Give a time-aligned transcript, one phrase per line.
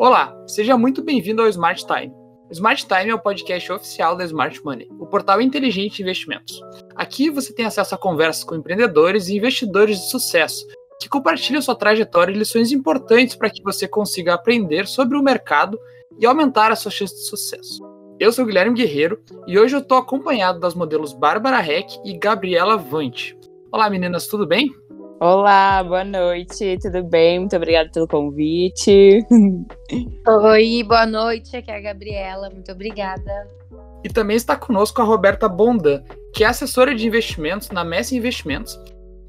[0.00, 2.10] Olá, seja muito bem-vindo ao Smart Time.
[2.50, 6.58] Smart Time é o podcast oficial da Smart Money, o portal inteligente de investimentos.
[6.96, 10.66] Aqui você tem acesso a conversas com empreendedores e investidores de sucesso
[10.98, 15.78] que compartilham sua trajetória e lições importantes para que você consiga aprender sobre o mercado
[16.18, 17.86] e aumentar a sua chance de sucesso.
[18.18, 22.78] Eu sou Guilherme Guerreiro e hoje eu estou acompanhado das modelos Bárbara Heck e Gabriela
[22.78, 23.36] Vante.
[23.70, 24.74] Olá meninas, tudo bem?
[25.22, 27.40] Olá, boa noite, tudo bem?
[27.40, 29.22] Muito obrigada pelo convite.
[30.26, 33.46] Oi, boa noite, aqui é a Gabriela, muito obrigada.
[34.02, 36.02] E também está conosco a Roberta Bondan,
[36.32, 38.80] que é assessora de investimentos na Messi Investimentos.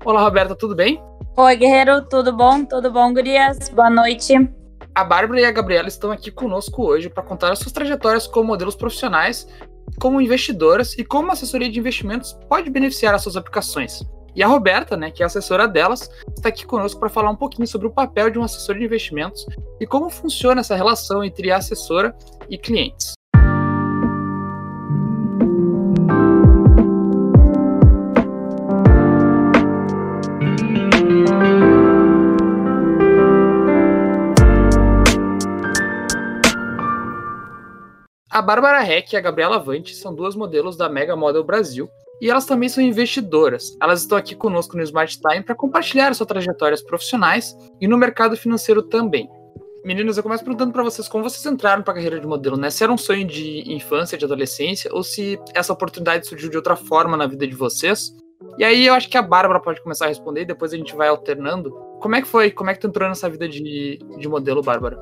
[0.06, 0.98] Olá, Roberta, tudo bem?
[1.36, 2.64] Oi, Guerreiro, tudo bom?
[2.64, 3.68] Tudo bom, gurias?
[3.68, 4.34] Boa noite.
[4.96, 8.48] A Bárbara e a Gabriela estão aqui conosco hoje para contar as suas trajetórias como
[8.48, 9.46] modelos profissionais,
[10.00, 14.02] como investidoras e como a assessoria de investimentos pode beneficiar as suas aplicações.
[14.36, 17.68] E a Roberta, né, que é assessora delas, está aqui conosco para falar um pouquinho
[17.68, 19.46] sobre o papel de um assessor de investimentos
[19.80, 22.16] e como funciona essa relação entre a assessora
[22.50, 23.14] e clientes.
[38.30, 41.90] A Bárbara Heck e a Gabriela Vante são duas modelos da Mega Model Brasil
[42.22, 43.76] e elas também são investidoras.
[43.82, 48.38] Elas estão aqui conosco no Smart Time para compartilhar suas trajetórias profissionais e no mercado
[48.38, 49.28] financeiro também.
[49.84, 52.70] Meninas, eu começo perguntando para vocês como vocês entraram para a carreira de modelo, né?
[52.70, 56.76] Se era um sonho de infância, de adolescência, ou se essa oportunidade surgiu de outra
[56.76, 58.16] forma na vida de vocês.
[58.60, 61.08] E aí eu acho que a Bárbara pode começar a responder, depois a gente vai
[61.08, 61.72] alternando.
[62.00, 62.52] Como é que foi?
[62.52, 65.00] Como é que tu entrou nessa vida de, de modelo, Bárbara?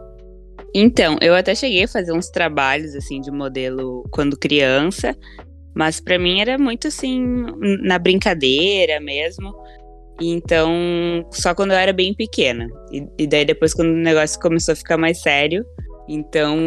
[0.73, 5.17] Então, eu até cheguei a fazer uns trabalhos assim de modelo quando criança,
[5.75, 7.45] mas para mim era muito assim,
[7.81, 9.53] na brincadeira mesmo.
[10.21, 12.67] Então, só quando eu era bem pequena.
[12.91, 15.65] E, e, daí depois quando o negócio começou a ficar mais sério,
[16.09, 16.57] então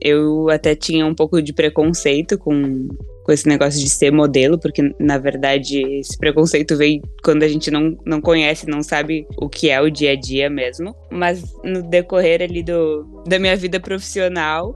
[0.00, 2.88] eu até tinha um pouco de preconceito com,
[3.24, 7.70] com esse negócio de ser modelo, porque na verdade esse preconceito veio quando a gente
[7.70, 10.94] não, não conhece, não sabe o que é o dia a dia mesmo.
[11.10, 14.72] Mas no decorrer ali do, da minha vida profissional,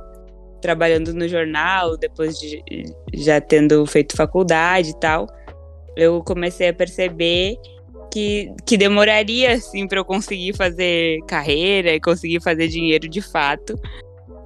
[0.61, 2.63] trabalhando no jornal, depois de
[3.15, 5.27] já tendo feito faculdade e tal,
[5.97, 7.57] eu comecei a perceber
[8.13, 13.79] que, que demoraria assim para eu conseguir fazer carreira e conseguir fazer dinheiro de fato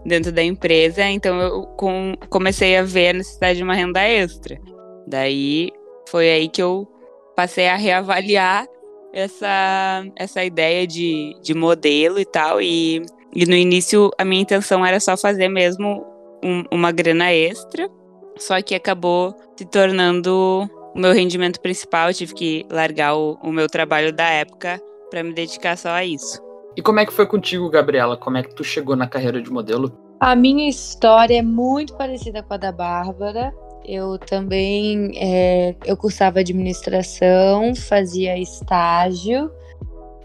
[0.05, 1.05] dentro da empresa.
[1.05, 4.59] Então eu com, comecei a ver a necessidade de uma renda extra.
[5.07, 5.71] Daí
[6.09, 6.89] foi aí que eu
[7.37, 8.67] passei a reavaliar
[9.13, 12.61] essa, essa ideia de, de modelo e tal.
[12.61, 13.03] E
[13.35, 16.05] e no início a minha intenção era só fazer mesmo
[16.45, 17.89] um, uma grana extra,
[18.37, 22.09] só que acabou se tornando o meu rendimento principal.
[22.09, 26.05] Eu tive que largar o, o meu trabalho da época para me dedicar só a
[26.05, 26.41] isso.
[26.77, 28.17] E como é que foi contigo, Gabriela?
[28.17, 29.93] Como é que tu chegou na carreira de modelo?
[30.21, 33.53] A minha história é muito parecida com a da Bárbara.
[33.85, 39.51] Eu também é, eu cursava administração, fazia estágio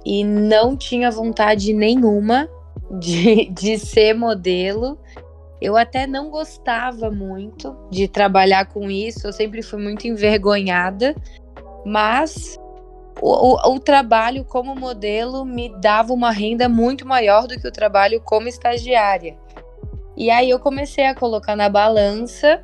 [0.05, 2.47] e não tinha vontade nenhuma
[2.91, 4.97] de, de ser modelo.
[5.59, 11.15] Eu até não gostava muito de trabalhar com isso, eu sempre fui muito envergonhada,
[11.83, 12.59] mas
[13.19, 17.71] o, o, o, trabalho como modelo me dava uma renda muito maior do que o
[17.71, 19.35] trabalho como estagiária.
[20.15, 22.63] E aí eu comecei a colocar na balança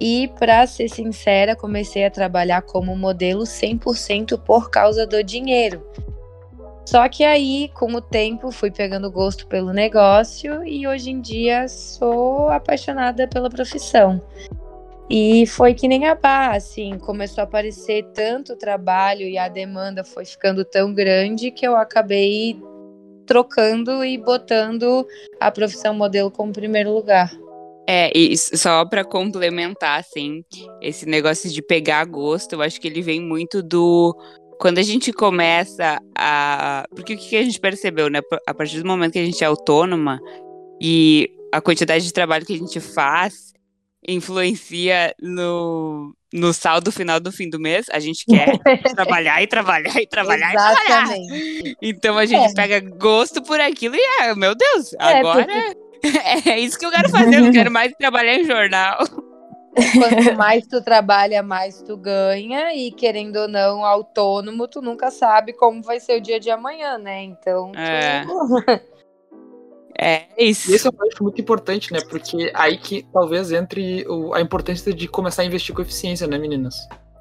[0.00, 5.86] e, para ser sincera, comecei a trabalhar como modelo 100% por causa do dinheiro.
[6.92, 11.66] Só que aí, com o tempo, fui pegando gosto pelo negócio e hoje em dia
[11.66, 14.22] sou apaixonada pela profissão.
[15.08, 20.04] E foi que nem a Bá, assim, começou a aparecer tanto trabalho e a demanda
[20.04, 22.60] foi ficando tão grande que eu acabei
[23.24, 25.06] trocando e botando
[25.40, 27.32] a profissão modelo como primeiro lugar.
[27.88, 30.44] É, e só para complementar, assim,
[30.80, 34.14] esse negócio de pegar gosto, eu acho que ele vem muito do
[34.62, 36.86] quando a gente começa a.
[36.94, 38.20] Porque o que a gente percebeu, né?
[38.46, 40.20] A partir do momento que a gente é autônoma
[40.80, 43.52] e a quantidade de trabalho que a gente faz
[44.06, 47.86] influencia no, no saldo final do fim do mês.
[47.90, 48.56] A gente quer
[48.94, 51.26] trabalhar e trabalhar e trabalhar Exatamente.
[51.26, 51.76] e trabalhar.
[51.82, 52.54] Então a gente é.
[52.54, 55.44] pega gosto por aquilo e é, meu Deus, é, agora.
[55.44, 56.48] Porque...
[56.48, 58.98] é isso que eu quero fazer, eu não quero mais trabalhar em jornal.
[59.74, 62.74] Quanto mais tu trabalha, mais tu ganha.
[62.74, 66.98] E querendo ou não, autônomo, tu nunca sabe como vai ser o dia de amanhã,
[66.98, 67.22] né?
[67.22, 67.72] Então.
[67.74, 68.24] É.
[68.24, 68.92] Tu...
[69.98, 70.70] É isso.
[70.70, 72.00] E esse é um ponto muito importante, né?
[72.08, 76.38] Porque aí que talvez entre o, a importância de começar a investir com eficiência, né,
[76.38, 76.74] meninas?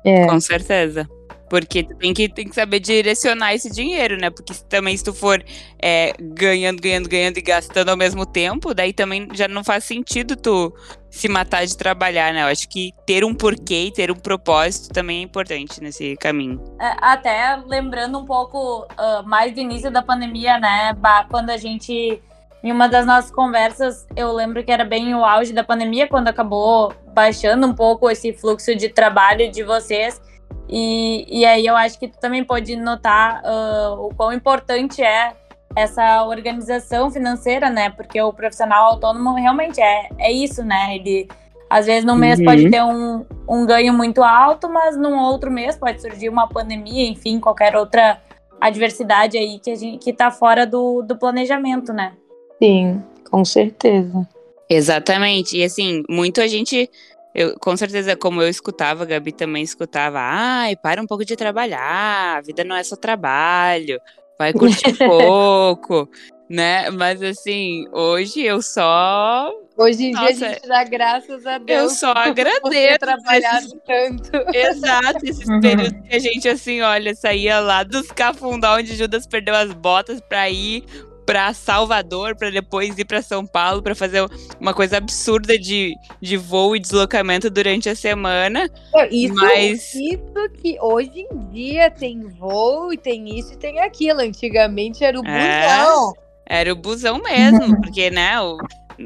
[0.06, 0.26] É.
[0.26, 1.08] Com certeza.
[1.52, 4.30] Porque tem que, tem que saber direcionar esse dinheiro, né?
[4.30, 5.44] Porque também se tu for
[5.84, 10.38] é, ganhando, ganhando, ganhando e gastando ao mesmo tempo, daí também já não faz sentido
[10.38, 10.74] tu
[11.10, 12.44] se matar de trabalhar, né?
[12.44, 16.64] Eu acho que ter um porquê e ter um propósito também é importante nesse caminho.
[16.80, 20.96] É, até lembrando um pouco uh, mais do início da pandemia, né?
[21.30, 22.24] Quando a gente.
[22.64, 26.30] Em uma das nossas conversas, eu lembro que era bem o auge da pandemia, quando
[26.30, 30.22] acabou baixando um pouco esse fluxo de trabalho de vocês.
[30.70, 35.34] E, e aí eu acho que tu também pode notar uh, o quão importante é
[35.76, 37.90] essa organização financeira, né?
[37.90, 40.96] Porque o profissional autônomo realmente é, é isso, né?
[40.96, 41.28] Ele
[41.70, 42.46] às vezes no mês uhum.
[42.46, 47.08] pode ter um, um ganho muito alto, mas num outro mês pode surgir uma pandemia,
[47.08, 48.20] enfim, qualquer outra
[48.60, 52.14] adversidade aí que a gente que tá fora do, do planejamento, né?
[52.62, 54.28] Sim, com certeza.
[54.70, 55.58] Exatamente.
[55.58, 56.90] E assim, muito a gente
[57.34, 60.20] eu, com certeza, como eu escutava, a Gabi também escutava.
[60.20, 64.00] Ai, para um pouco de trabalhar, a vida não é só trabalho,
[64.38, 66.10] vai curtir pouco,
[66.50, 66.90] né?
[66.90, 69.52] Mas assim, hoje eu só.
[69.78, 71.82] Hoje em Nossa, dia a gente dá graças a Deus.
[71.82, 73.00] Eu só agradeço.
[73.00, 73.80] trabalhado esses...
[73.86, 74.56] tanto.
[74.56, 75.60] Exato, esses uhum.
[75.62, 80.20] períodos que a gente, assim, olha, saía lá dos cafundó onde Judas perdeu as botas
[80.20, 80.84] pra ir
[81.32, 84.22] para Salvador, para depois ir para São Paulo para fazer
[84.60, 88.70] uma coisa absurda de, de voo e deslocamento durante a semana.
[89.10, 89.96] Isso, mas...
[89.96, 94.20] isso que hoje em dia tem voo e tem isso e tem aquilo.
[94.20, 96.14] Antigamente era o é, busão.
[96.46, 98.58] Era o busão mesmo, porque, né, o,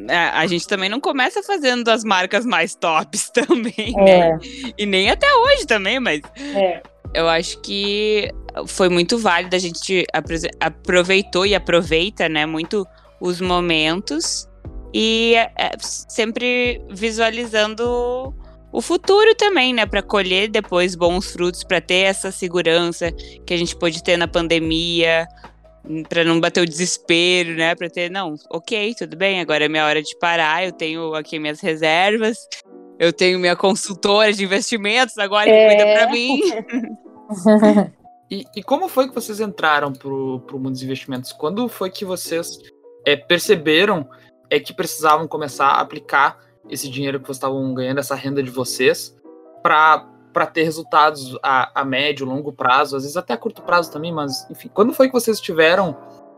[0.10, 4.10] a, a, gente também não começa fazendo as marcas mais tops também, né?
[4.10, 4.30] é.
[4.32, 4.40] né?
[4.76, 6.82] E nem até hoje também, mas é.
[7.16, 8.30] Eu acho que
[8.68, 10.06] foi muito válido, a gente
[10.60, 12.86] aproveitou e aproveita, né, muito
[13.20, 14.48] os momentos
[14.94, 18.34] e é, é, sempre visualizando
[18.72, 23.12] o futuro também, né, para colher depois bons frutos, para ter essa segurança
[23.46, 25.28] que a gente pôde ter na pandemia,
[26.10, 29.86] para não bater o desespero, né, para ter não, ok, tudo bem, agora é minha
[29.86, 32.38] hora de parar, eu tenho aqui minhas reservas,
[32.98, 35.70] eu tenho minha consultora de investimentos agora é.
[35.70, 36.40] que cuida para mim.
[38.30, 41.32] E, e, como foi que vocês entraram pro, pro mundo dos investimentos?
[41.32, 42.60] Quando foi que vocês
[43.06, 44.10] é, perceberam
[44.50, 48.50] é, que precisavam começar a aplicar esse dinheiro que vocês estavam ganhando, essa renda de
[48.50, 49.16] vocês,
[49.62, 54.12] para ter resultados a, a médio, longo prazo, às vezes até a curto prazo também,
[54.12, 55.96] mas enfim, quando foi que vocês tiveram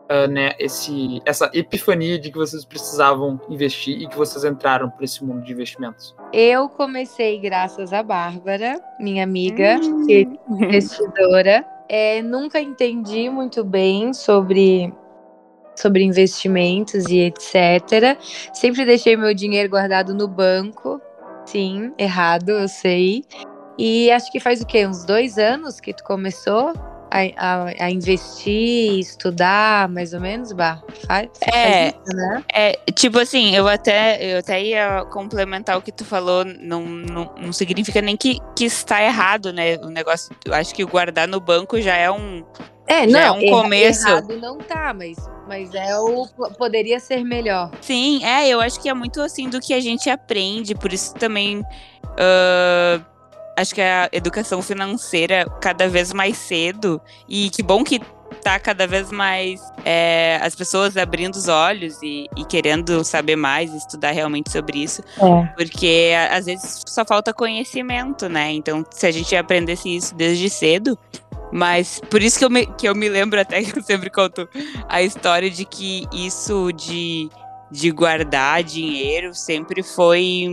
[0.10, 5.04] uh, né, esse, essa epifania de que vocês precisavam investir e que vocês entraram para
[5.04, 6.16] esse mundo de investimentos?
[6.34, 10.06] Eu comecei graças a Bárbara, minha amiga, hum.
[10.10, 11.66] é investidora.
[11.90, 14.94] É, nunca entendi muito bem sobre
[15.74, 18.18] sobre investimentos e etc.
[18.52, 21.00] Sempre deixei meu dinheiro guardado no banco.
[21.46, 23.24] Sim, errado, eu sei.
[23.78, 24.88] E acho que faz o quê?
[24.88, 26.74] Uns dois anos que tu começou
[27.12, 30.82] a, a, a investir, estudar, mais ou menos, Bah?
[31.06, 32.44] Faz, é, faz isso, né?
[32.54, 37.34] É, tipo assim, eu até, eu até ia complementar o que tu falou, não, não,
[37.38, 39.78] não significa nem que, que está errado, né?
[39.78, 42.44] O negócio, eu acho que guardar no banco já é um.
[42.86, 44.08] É, não, é um começo.
[44.08, 45.18] Errado não tá, mas,
[45.48, 46.28] mas é o
[46.58, 47.72] poderia ser melhor.
[47.82, 51.14] Sim, é, eu acho que é muito assim do que a gente aprende, por isso
[51.16, 51.60] também.
[51.60, 53.17] Uh,
[53.58, 57.02] acho que a educação financeira cada vez mais cedo.
[57.28, 58.00] E que bom que
[58.44, 63.74] tá cada vez mais é, as pessoas abrindo os olhos e, e, querendo saber mais,
[63.74, 65.02] estudar realmente sobre isso.
[65.18, 65.48] É.
[65.56, 68.52] Porque às vezes só falta conhecimento, né?
[68.52, 70.98] Então, se a gente aprendesse isso desde cedo.
[71.52, 74.48] Mas por isso que eu me, que eu me lembro até que eu sempre conto
[74.88, 77.30] a história de que isso de,
[77.72, 80.46] de guardar dinheiro sempre foi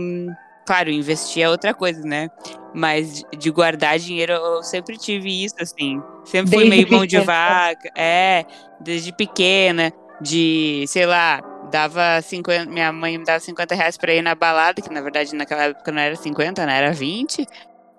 [0.65, 2.29] Claro, investir é outra coisa, né?
[2.73, 6.01] Mas de guardar dinheiro, eu sempre tive isso, assim.
[6.25, 7.89] Sempre fui meio mão de vaca.
[7.95, 8.45] É,
[8.79, 9.93] desde pequena.
[10.21, 12.71] De, sei lá, dava 50.
[12.71, 15.91] Minha mãe me dava 50 reais pra ir na balada, que na verdade naquela época
[15.91, 16.77] não era 50, né?
[16.77, 17.45] Era 20.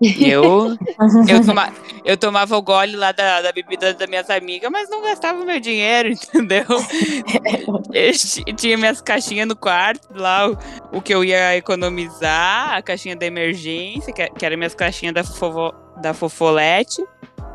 [0.01, 0.77] Eu,
[1.29, 1.73] eu, toma,
[2.05, 5.59] eu tomava o gole lá da, da bebida das minhas amigas, mas não gastava meu
[5.59, 6.65] dinheiro, entendeu?
[7.93, 10.59] Eu tinha minhas caixinhas no quarto, lá o,
[10.93, 15.25] o que eu ia economizar, a caixinha da emergência, que, que era minhas caixinhas da,
[15.25, 17.03] fofo, da fofolete,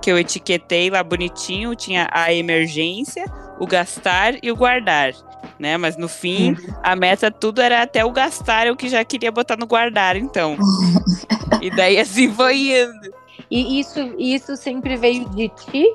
[0.02, 3.24] que eu etiquetei lá bonitinho, tinha a emergência,
[3.60, 5.14] o gastar e o guardar
[5.62, 5.78] né?
[5.78, 6.74] Mas no fim, uhum.
[6.82, 10.58] a meta tudo era até o gastar, eu que já queria botar no guardar, então.
[11.66, 13.14] e daí assim foi indo.
[13.50, 15.86] E isso, isso sempre veio de ti?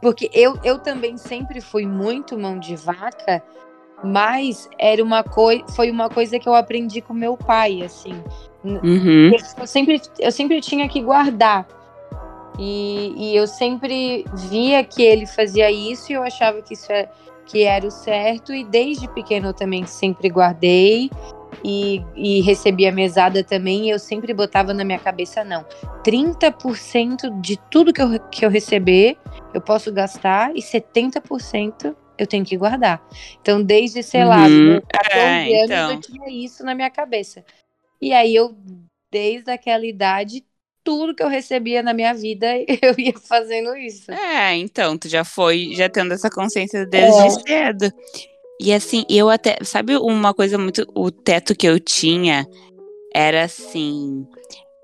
[0.00, 3.42] Porque eu, eu também sempre fui muito mão de vaca,
[4.02, 8.22] mas era uma coisa, foi uma coisa que eu aprendi com meu pai, assim.
[8.64, 9.32] Uhum.
[9.58, 11.66] Eu, sempre, eu sempre tinha que guardar.
[12.58, 17.08] E, e eu sempre via que ele fazia isso e eu achava que isso é,
[17.46, 18.52] que era o certo.
[18.52, 21.10] E desde pequeno eu também sempre guardei
[21.64, 23.90] e, e recebia mesada também.
[23.90, 25.64] Eu sempre botava na minha cabeça: não,
[26.04, 29.16] 30% de tudo que eu, que eu receber
[29.54, 33.00] eu posso gastar e 70% eu tenho que guardar.
[33.40, 34.80] Então, desde, sei lá, Uhum.
[34.88, 35.90] 14 É, anos então.
[35.92, 37.44] eu tinha isso na minha cabeça.
[38.00, 38.56] E aí eu,
[39.10, 40.44] desde aquela idade,
[40.82, 42.46] tudo que eu recebia na minha vida,
[42.82, 44.10] eu ia fazendo isso.
[44.10, 47.30] É, então, tu já foi, já tendo essa consciência desde É.
[47.30, 47.92] cedo.
[48.60, 52.46] E assim, eu até, sabe uma coisa muito, o teto que eu tinha
[53.14, 54.26] era assim,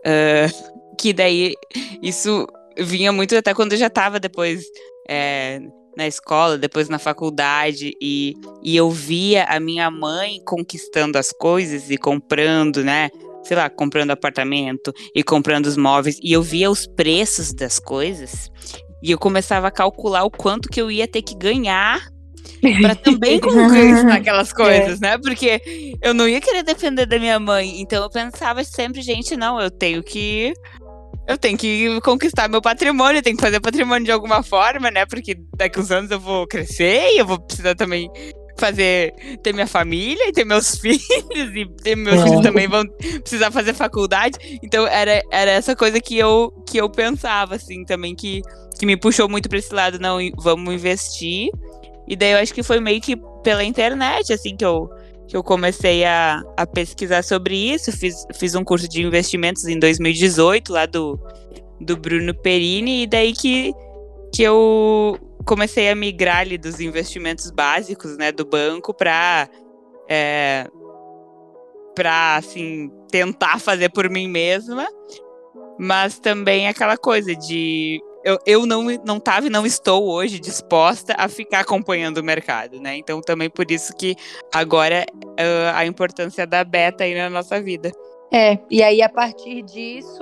[0.07, 0.47] ah,
[1.01, 1.55] que daí
[2.03, 2.47] isso
[2.79, 4.65] vinha muito até quando eu já tava depois
[5.09, 5.61] é,
[5.97, 11.91] na escola, depois na faculdade, e, e eu via a minha mãe conquistando as coisas
[11.91, 13.11] e comprando, né?
[13.43, 18.51] Sei lá, comprando apartamento e comprando os móveis, e eu via os preços das coisas.
[19.03, 22.09] E eu começava a calcular o quanto que eu ia ter que ganhar
[22.81, 25.19] para também conquistar aquelas coisas, né?
[25.19, 25.61] Porque
[26.03, 27.81] eu não ia querer depender da minha mãe.
[27.81, 30.53] Então eu pensava sempre, gente, não, eu tenho que.
[31.27, 35.07] Eu tenho que conquistar meu patrimônio, eu tenho que fazer patrimônio de alguma forma, né?
[35.07, 38.11] Porque daqui uns anos eu vou crescer e eu vou precisar também
[38.59, 41.01] fazer ter minha família e ter meus filhos
[41.33, 42.25] e ter meus É.
[42.25, 42.85] filhos também vão
[43.23, 44.39] precisar fazer faculdade.
[44.63, 48.43] Então era, era essa coisa que eu que eu pensava assim também que
[48.79, 51.49] que me puxou muito para esse lado, não, vamos investir.
[52.07, 54.91] E daí eu acho que foi meio que pela internet assim que eu
[55.27, 59.79] que eu comecei a, a pesquisar sobre isso, fiz, fiz um curso de investimentos em
[59.79, 61.19] 2018 lá do
[61.81, 63.05] do Bruno Perini.
[63.05, 63.73] E daí que
[64.35, 69.49] que eu comecei a migrar ali dos investimentos básicos, né, do banco para
[70.09, 70.67] é,
[71.95, 74.87] para assim tentar fazer por mim mesma,
[75.79, 81.15] mas também aquela coisa de eu, eu não não tava e não estou hoje disposta
[81.19, 82.97] a ficar acompanhando o mercado, né?
[82.97, 84.17] Então também por isso que
[84.53, 85.05] agora
[85.39, 87.93] ah, a importância da beta aí na nossa vida.
[88.37, 90.19] É, e aí a partir disso,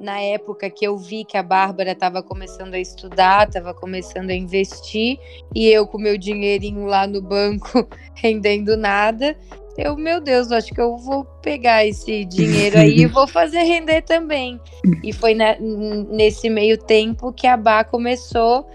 [0.00, 4.34] na época que eu vi que a Bárbara estava começando a estudar, estava começando a
[4.34, 5.18] investir,
[5.54, 9.36] e eu com meu dinheirinho lá no banco rendendo nada,
[9.76, 14.00] eu, meu Deus, acho que eu vou pegar esse dinheiro aí e vou fazer render
[14.00, 14.58] também.
[15.02, 18.66] E foi na- nesse meio tempo que a Bá começou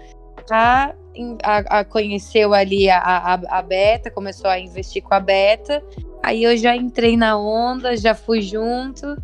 [0.50, 0.94] a,
[1.42, 5.82] a, a conheceu ali a, a, a Beta, começou a investir com a Beta.
[6.22, 9.16] Aí eu já entrei na onda, já fui junto.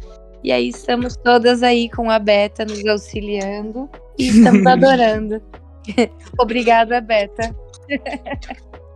[0.43, 3.89] E aí estamos todas aí com a Beta nos auxiliando.
[4.19, 5.43] E estamos adorando.
[6.39, 7.55] Obrigada, Beta.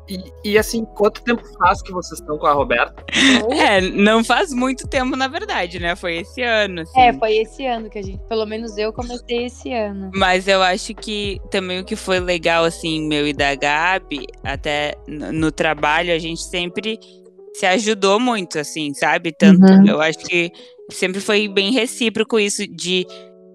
[0.08, 3.04] E, e, assim, quanto tempo faz que vocês estão com a Roberta?
[3.50, 5.94] É, não faz muito tempo na verdade, né?
[5.94, 6.80] Foi esse ano.
[6.80, 6.98] Assim.
[6.98, 10.10] É, foi esse ano que a gente, pelo menos eu comecei esse ano.
[10.14, 14.94] Mas eu acho que também o que foi legal, assim, meu e da Gabi, até
[15.06, 16.98] no, no trabalho, a gente sempre
[17.58, 19.32] se ajudou muito, assim, sabe?
[19.32, 19.86] Tanto, Uhum.
[19.88, 20.50] eu acho que
[20.90, 23.06] sempre foi bem recíproco isso de,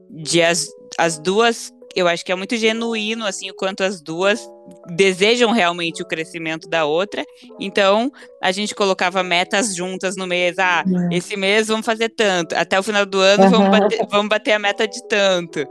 [0.10, 0.68] de as,
[0.98, 4.46] as duas, eu acho que é muito genuíno, assim, o quanto as duas
[4.96, 7.24] desejam realmente o crescimento da outra.
[7.60, 10.58] Então, a gente colocava metas juntas no mês.
[10.58, 12.54] Ah, esse mês vamos fazer tanto.
[12.56, 13.70] Até o final do ano vamos, Uhum.
[13.70, 15.64] bater, vamos bater a meta de tanto.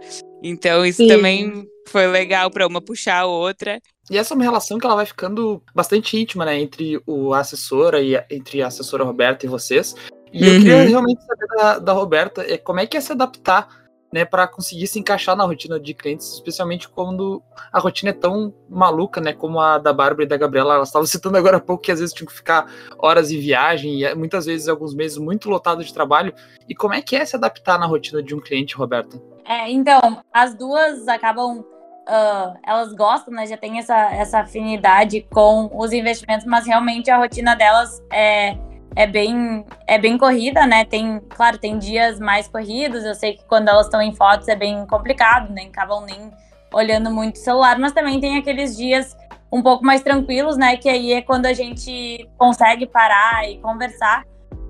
[0.43, 1.09] Então, isso Sim.
[1.09, 3.81] também foi legal para uma puxar a outra.
[4.11, 6.61] E essa é uma relação que ela vai ficando bastante íntima, né?
[6.61, 9.95] Entre o assessora e a, entre a assessora Roberta e vocês.
[10.33, 10.59] E eu Uhum.
[10.59, 13.69] queria realmente saber da, da Roberta é, como é que é se adaptar,
[14.13, 17.43] né, para conseguir se encaixar na rotina de clientes, especialmente quando
[17.73, 20.75] a rotina é tão maluca, né, como a da Bárbara e da Gabriela.
[20.75, 22.67] Elas estavam citando agora há pouco que às vezes tinham que ficar
[22.99, 26.35] horas em viagem e eh, muitas vezes alguns meses muito lotado de trabalho.
[26.69, 29.19] E como é que é se adaptar na rotina de um cliente, Roberta?
[29.47, 31.65] É, então, as duas acabam.
[32.07, 33.47] Ah, elas gostam, né?
[33.47, 38.57] Já tem essa, essa afinidade com os investimentos, mas realmente a rotina delas é,
[38.97, 40.85] é, bem, é bem corrida, né?
[40.85, 43.05] Tem, claro, tem dias mais corridos.
[43.05, 45.63] Eu sei que quando elas estão em fotos é bem complicado, né?
[45.65, 46.31] Acabam nem
[46.73, 49.17] olhando muito o celular, mas também tem aqueles dias
[49.53, 50.77] um pouco mais tranquilos, né?
[50.77, 54.25] Que aí é quando a gente consegue parar e conversar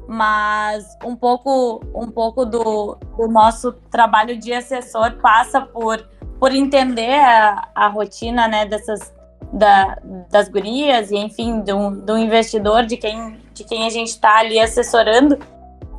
[0.08, 6.06] mas um pouco um pouco do, do nosso trabalho de assessor passa por
[6.42, 9.14] por entender a, a rotina né dessas
[9.52, 9.96] da,
[10.28, 14.58] das gurias e enfim do, do investidor de quem de quem a gente está ali
[14.58, 15.38] assessorando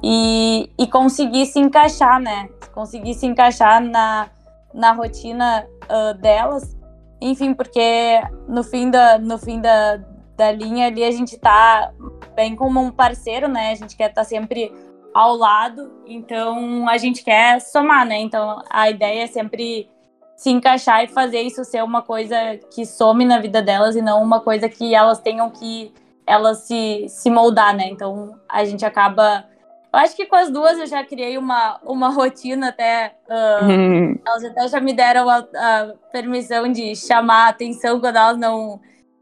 [0.03, 4.27] e, e conseguir se encaixar né conseguir se encaixar na,
[4.73, 6.75] na rotina uh, delas
[7.21, 9.95] enfim porque no fim da no fim da,
[10.35, 11.89] da linha ali a gente tá
[12.35, 13.71] bem como um parceiro, né?
[13.71, 14.71] A gente quer estar sempre
[15.13, 18.19] ao lado, então a gente quer somar, né?
[18.19, 19.87] Então a ideia é sempre
[20.35, 22.35] se encaixar e fazer isso ser uma coisa
[22.73, 25.93] que some na vida delas e não uma coisa que elas tenham que
[26.25, 27.87] elas se, se moldar, né?
[27.89, 29.45] Então a gente acaba.
[29.91, 33.15] Eu acho que com as duas eu já criei uma, uma rotina até.
[33.27, 38.37] Uh, elas até já me deram a, a, permissão de chamar a atenção quando elas
[38.37, 38.79] não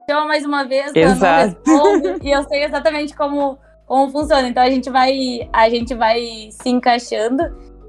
[0.09, 1.61] chamam mais uma vez, Exato.
[1.67, 4.47] não e eu sei exatamente como, como funciona.
[4.47, 7.43] Então a gente vai, a gente vai se encaixando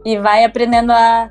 [0.04, 1.30] e vai aprendendo a,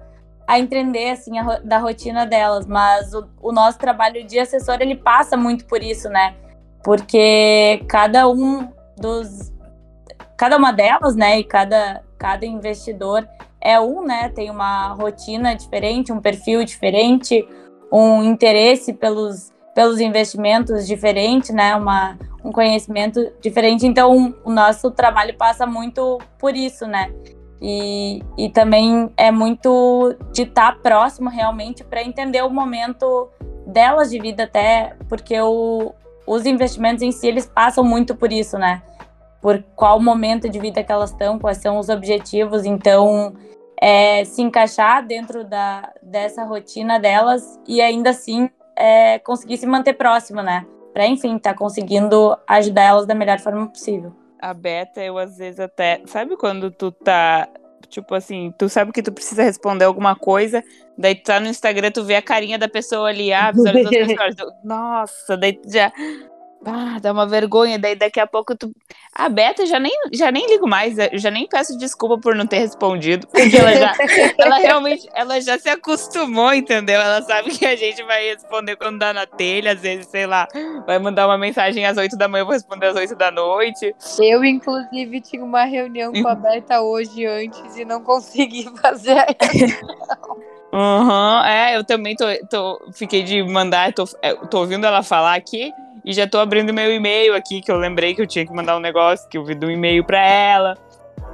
[0.51, 2.65] a entender assim a, da rotina delas.
[2.65, 6.35] Mas o, o nosso trabalho de assessor ele passa muito por isso, né?
[6.83, 9.51] porque cada um dos
[10.37, 13.27] cada uma delas, né, e cada cada investidor
[13.59, 17.47] é um, né, tem uma rotina diferente, um perfil diferente,
[17.91, 23.85] um interesse pelos pelos investimentos diferente, né, uma um conhecimento diferente.
[23.85, 27.13] Então, o nosso trabalho passa muito por isso, né?
[27.61, 33.29] E, e também é muito de estar próximo realmente para entender o momento
[33.67, 35.93] delas de vida até, porque o,
[36.25, 38.81] os investimentos em si, eles passam muito por isso, né?
[39.39, 42.65] Por qual momento de vida que elas estão, quais são os objetivos.
[42.65, 43.33] Então,
[43.79, 49.93] é, se encaixar dentro da, dessa rotina delas e ainda assim é, conseguir se manter
[49.93, 50.65] próximo, né?
[50.93, 54.13] Para, enfim, estar tá conseguindo ajudar elas da melhor forma possível.
[54.41, 56.01] A Beta, eu às vezes até.
[56.05, 57.47] Sabe quando tu tá
[57.91, 60.63] Tipo assim, tu sabe que tu precisa responder alguma coisa,
[60.97, 64.35] daí tu tá no Instagram, tu vê a carinha da pessoa ali, ah, pessoas.
[64.63, 65.91] Nossa, daí tu já.
[66.63, 68.71] Ah, dá uma vergonha, daí daqui a pouco tu.
[69.15, 72.59] A Beta já nem, já nem ligo mais, já nem peço desculpa por não ter
[72.59, 73.93] respondido, porque ela já.
[74.37, 77.01] ela realmente, ela já se acostumou, entendeu?
[77.01, 80.47] Ela sabe que a gente vai responder quando dá na telha, às vezes, sei lá,
[80.85, 83.95] vai mandar uma mensagem às 8 da manhã, eu vou responder às 8 da noite.
[84.19, 89.25] Eu, inclusive, tinha uma reunião com a Beta hoje antes e não consegui fazer a
[90.73, 95.03] Aham, uhum, é, eu também tô, tô, fiquei de mandar, tô, é, tô ouvindo ela
[95.03, 95.73] falar aqui.
[96.03, 98.75] E já tô abrindo meu e-mail aqui, que eu lembrei que eu tinha que mandar
[98.75, 100.77] um negócio, que eu vi do e-mail para ela.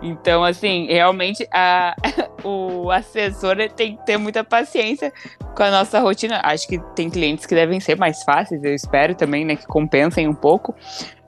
[0.01, 1.95] Então, assim, realmente a,
[2.43, 5.12] o assessor tem que ter muita paciência
[5.56, 6.41] com a nossa rotina.
[6.43, 9.56] Acho que tem clientes que devem ser mais fáceis, eu espero também, né?
[9.56, 10.75] Que compensem um pouco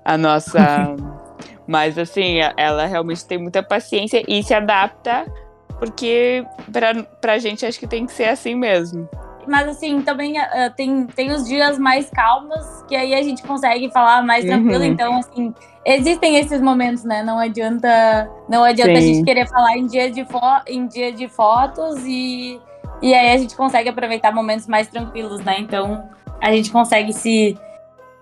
[0.03, 0.59] a nossa.
[1.65, 5.31] Mas, assim, ela realmente tem muita paciência e se adapta,
[5.77, 9.07] porque pra, pra gente acho que tem que ser assim mesmo
[9.49, 13.91] mas assim, também uh, tem, tem os dias mais calmos, que aí a gente consegue
[13.91, 14.83] falar mais tranquilo.
[14.83, 14.85] Uhum.
[14.85, 17.23] Então, assim, existem esses momentos, né?
[17.23, 21.27] Não adianta, não adianta a gente querer falar em dia de, fo em dia de
[21.27, 22.59] fotos e,
[23.01, 25.55] e aí a gente consegue aproveitar momentos mais tranquilos, né?
[25.59, 26.07] Então,
[26.39, 27.57] a gente consegue se,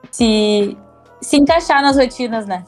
[0.09, 0.77] se,
[1.21, 2.63] se encaixar nas rotinas, né?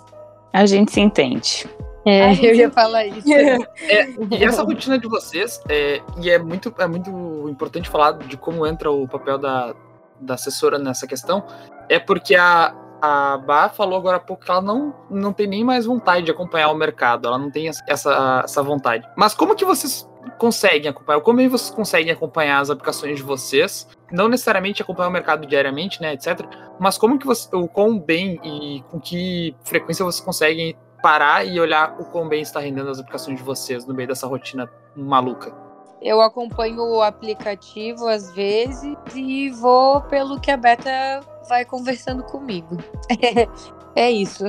[0.52, 1.66] A gente se entende.
[2.06, 3.32] É, eu ia falar isso.
[3.34, 7.10] É, e essa rotina de vocês, é, e é muito, é muito
[7.50, 9.76] importante falar de como entra o papel da,
[10.20, 11.46] da assessora nessa questão,
[11.90, 15.64] é porque a, a Bá falou agora há pouco que ela não, não tem nem
[15.64, 19.08] mais vontade de acompanhar o mercado, ela não tem essa, essa vontade.
[19.16, 20.08] Mas como que vocês
[20.38, 21.22] conseguem acompanhar?
[21.22, 23.88] Como vocês conseguem acompanhar as aplicações de vocês?
[24.12, 26.42] Não necessariamente acompanhar o mercado diariamente, né, etc.
[26.80, 31.60] Mas como que você, o quão bem e com que frequência vocês conseguem parar e
[31.60, 35.54] olhar o quão bem está rendendo as aplicações de vocês no meio dessa rotina maluca?
[36.02, 42.78] Eu acompanho o aplicativo às vezes e vou pelo que a Beta vai conversando comigo.
[43.96, 44.46] é isso.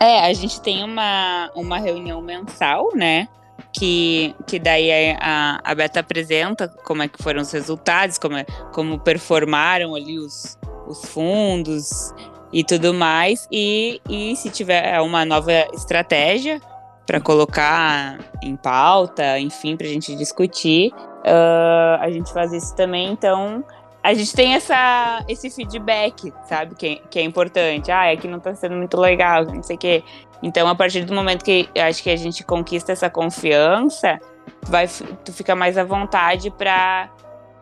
[0.00, 3.28] É, a gente tem uma, uma reunião mensal, né?
[3.72, 8.44] Que, que daí a, a Beta apresenta como é que foram os resultados, como, é,
[8.74, 12.12] como performaram ali os, os fundos
[12.52, 13.48] e tudo mais.
[13.50, 16.60] E, e se tiver uma nova estratégia
[17.06, 23.10] para colocar em pauta, enfim, para a gente discutir, uh, a gente faz isso também.
[23.10, 23.64] Então,
[24.02, 26.74] a gente tem essa, esse feedback, sabe?
[26.74, 27.90] Que, que é importante.
[27.90, 30.04] Ah, é que não está sendo muito legal, não sei o quê.
[30.42, 34.18] Então, a partir do momento que acho que a gente conquista essa confiança,
[34.62, 34.88] vai,
[35.24, 37.08] tu fica mais à vontade para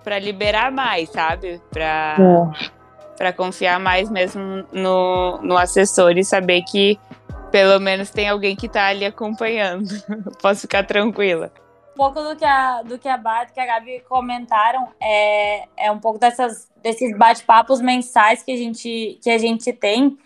[0.03, 1.61] para liberar mais, sabe?
[1.71, 2.80] Para é
[3.21, 6.99] para confiar mais mesmo no, no assessor e saber que
[7.53, 9.85] pelo menos tem alguém que está ali acompanhando.
[10.41, 11.53] Posso ficar tranquila.
[11.93, 15.93] Um pouco do que a, do que a Bart e a Gabi comentaram é, é
[15.93, 20.17] um pouco dessas, desses bate-papos mensais que a gente, que a gente tem.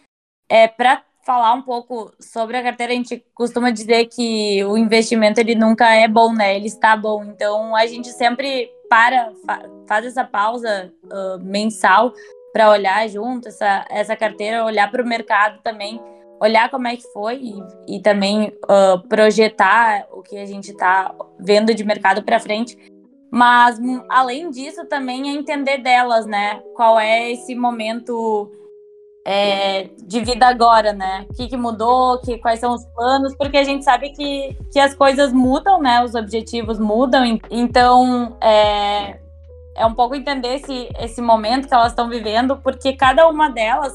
[0.48, 5.40] É, para falar um pouco sobre a carteira, a gente costuma dizer que o investimento
[5.40, 6.54] ele nunca é bom, né?
[6.54, 7.24] Ele está bom.
[7.24, 9.32] Então a gente sempre para,
[9.88, 12.12] faz essa pausa uh, mensal
[12.54, 16.00] para olhar junto essa, essa carteira, olhar para o mercado também,
[16.40, 17.40] olhar como é que foi
[17.88, 22.78] e, e também uh, projetar o que a gente está vendo de mercado para frente.
[23.28, 23.76] Mas,
[24.08, 26.62] além disso, também é entender delas, né?
[26.76, 28.48] Qual é esse momento
[29.26, 31.26] é, de vida agora, né?
[31.28, 34.78] O que, que mudou, que, quais são os planos, porque a gente sabe que, que
[34.78, 36.04] as coisas mudam, né?
[36.04, 37.24] Os objetivos mudam.
[37.50, 39.18] Então, é,
[39.76, 43.92] é um pouco entender esse, esse momento que elas estão vivendo, porque cada uma delas,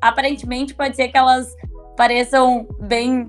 [0.00, 1.54] aparentemente, pode ser que elas
[1.96, 3.26] pareçam bem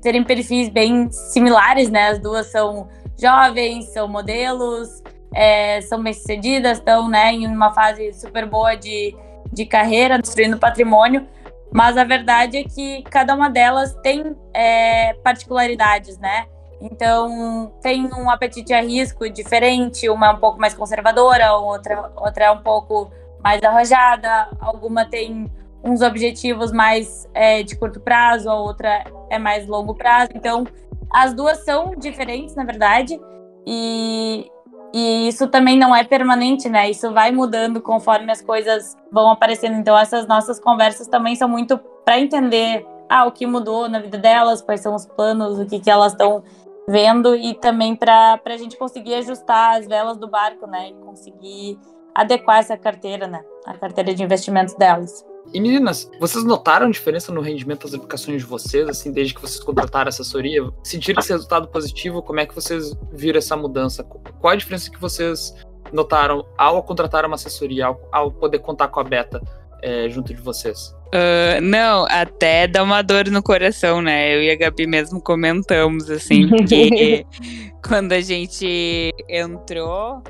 [0.00, 2.08] terem, perfis bem similares, né?
[2.08, 2.88] As duas são
[3.20, 5.02] jovens, são modelos,
[5.34, 9.14] é, são bem-sucedidas, estão né, em uma fase super boa de
[9.52, 11.26] de carreira, destruindo patrimônio,
[11.72, 16.46] mas a verdade é que cada uma delas tem é, particularidades, né?
[16.80, 22.44] Então, tem um apetite a risco diferente, uma é um pouco mais conservadora, outra, outra
[22.46, 23.10] é um pouco
[23.42, 25.50] mais arrojada, alguma tem
[25.82, 30.30] uns objetivos mais é, de curto prazo, a outra é mais longo prazo.
[30.34, 30.66] Então,
[31.10, 33.18] as duas são diferentes, na verdade,
[33.66, 34.50] e,
[34.92, 36.90] e isso também não é permanente, né?
[36.90, 39.76] Isso vai mudando conforme as coisas vão aparecendo.
[39.76, 44.18] Então, essas nossas conversas também são muito para entender ah, o que mudou na vida
[44.18, 46.42] delas, quais são os planos, o que, que elas estão
[46.88, 50.90] vendo e também para a gente conseguir ajustar as velas do barco, né?
[50.90, 51.78] E conseguir
[52.14, 53.42] adequar essa carteira, né?
[53.66, 55.24] A carteira de investimentos delas.
[55.52, 59.62] E meninas, vocês notaram diferença no rendimento das aplicações de vocês, assim, desde que vocês
[59.62, 60.62] contrataram assessoria?
[60.82, 62.22] Sentiram esse resultado positivo?
[62.22, 64.02] Como é que vocês viram essa mudança?
[64.02, 65.54] Qual a diferença que vocês
[65.92, 69.40] notaram ao contratar uma assessoria, ao, ao poder contar com a Beta
[69.82, 70.94] é, junto de vocês?
[71.06, 74.34] Uh, não, até dá uma dor no coração, né?
[74.34, 77.24] Eu e a Gabi mesmo comentamos, assim, que
[77.86, 80.22] quando a gente entrou,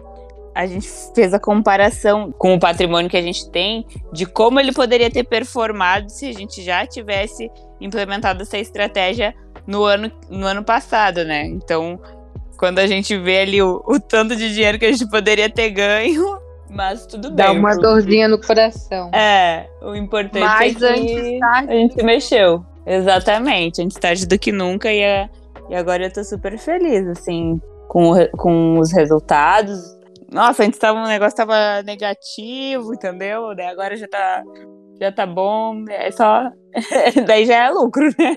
[0.55, 4.73] a gente fez a comparação com o patrimônio que a gente tem de como ele
[4.73, 9.35] poderia ter performado se a gente já tivesse implementado essa estratégia
[9.67, 11.47] no ano, no ano passado, né?
[11.47, 12.01] Então,
[12.59, 15.71] quando a gente vê ali o, o tanto de dinheiro que a gente poderia ter
[15.71, 17.55] ganho, mas tudo Dá bem.
[17.55, 19.11] Dá uma dorzinha no coração.
[19.13, 22.65] É, o importante Mas é que a gente se mexeu.
[22.87, 25.29] Exatamente, antes tarde do que nunca e, a,
[25.69, 29.97] e agora eu tô super feliz, assim, com, com os resultados,
[30.33, 33.55] nossa, antes tava, um negócio tava negativo, entendeu?
[33.55, 34.43] Daí agora já tá,
[35.01, 36.51] já tá bom, é só.
[37.27, 38.37] Daí já é lucro, né?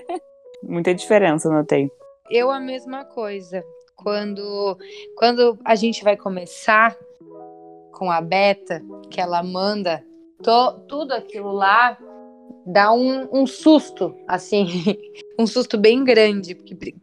[0.62, 1.90] Muita diferença, notei.
[2.30, 3.64] Eu a mesma coisa.
[3.96, 4.78] Quando,
[5.16, 6.96] quando a gente vai começar
[8.00, 10.02] com a beta, que ela manda
[10.42, 11.98] to, tudo aquilo lá,
[12.64, 14.66] dá um, um susto, assim,
[15.38, 16.54] um susto bem grande,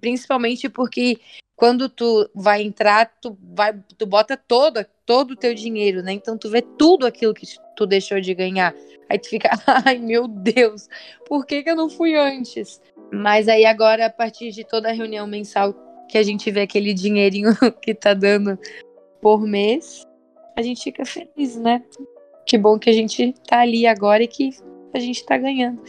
[0.01, 1.19] principalmente porque
[1.55, 6.13] quando tu vai entrar, tu vai, tu bota todo, todo o teu dinheiro, né?
[6.13, 8.73] Então tu vê tudo aquilo que tu deixou de ganhar.
[9.07, 9.51] Aí tu fica,
[9.85, 10.89] ai meu Deus,
[11.27, 12.81] por que, que eu não fui antes?
[13.13, 15.75] Mas aí agora, a partir de toda a reunião mensal
[16.09, 17.51] que a gente vê aquele dinheirinho
[17.83, 18.57] que tá dando
[19.21, 20.06] por mês,
[20.57, 21.83] a gente fica feliz, né?
[22.45, 24.49] Que bom que a gente tá ali agora e que
[24.93, 25.79] a gente tá ganhando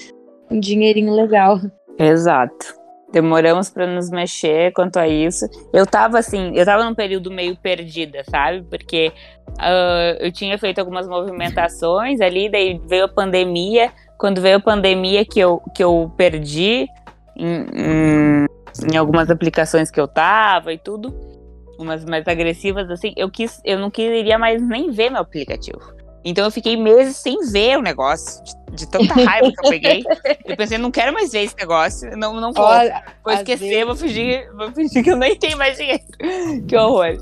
[0.51, 1.59] um dinheirinho legal.
[1.99, 2.77] Exato.
[3.11, 5.47] Demoramos para nos mexer quanto a isso.
[5.73, 8.63] Eu tava assim, eu tava num período meio perdida, sabe?
[8.69, 9.11] Porque
[9.53, 13.91] uh, eu tinha feito algumas movimentações ali, daí veio a pandemia.
[14.19, 16.87] Quando veio a pandemia que eu, que eu perdi
[17.35, 18.47] em, em,
[18.93, 21.38] em algumas aplicações que eu tava e tudo,
[21.79, 25.97] umas mais agressivas assim, eu quis, eu não queria mais nem ver meu aplicativo.
[26.25, 30.05] Então eu fiquei meses sem ver o negócio, de, de tanta raiva que eu peguei.
[30.45, 32.65] Eu pensei, não quero mais ver esse negócio, não, não vou.
[32.65, 33.87] Olha, vou esquecer, vezes...
[33.87, 36.03] vou fingir, vou fingir que eu nem tenho mais dinheiro.
[36.67, 37.19] que horror.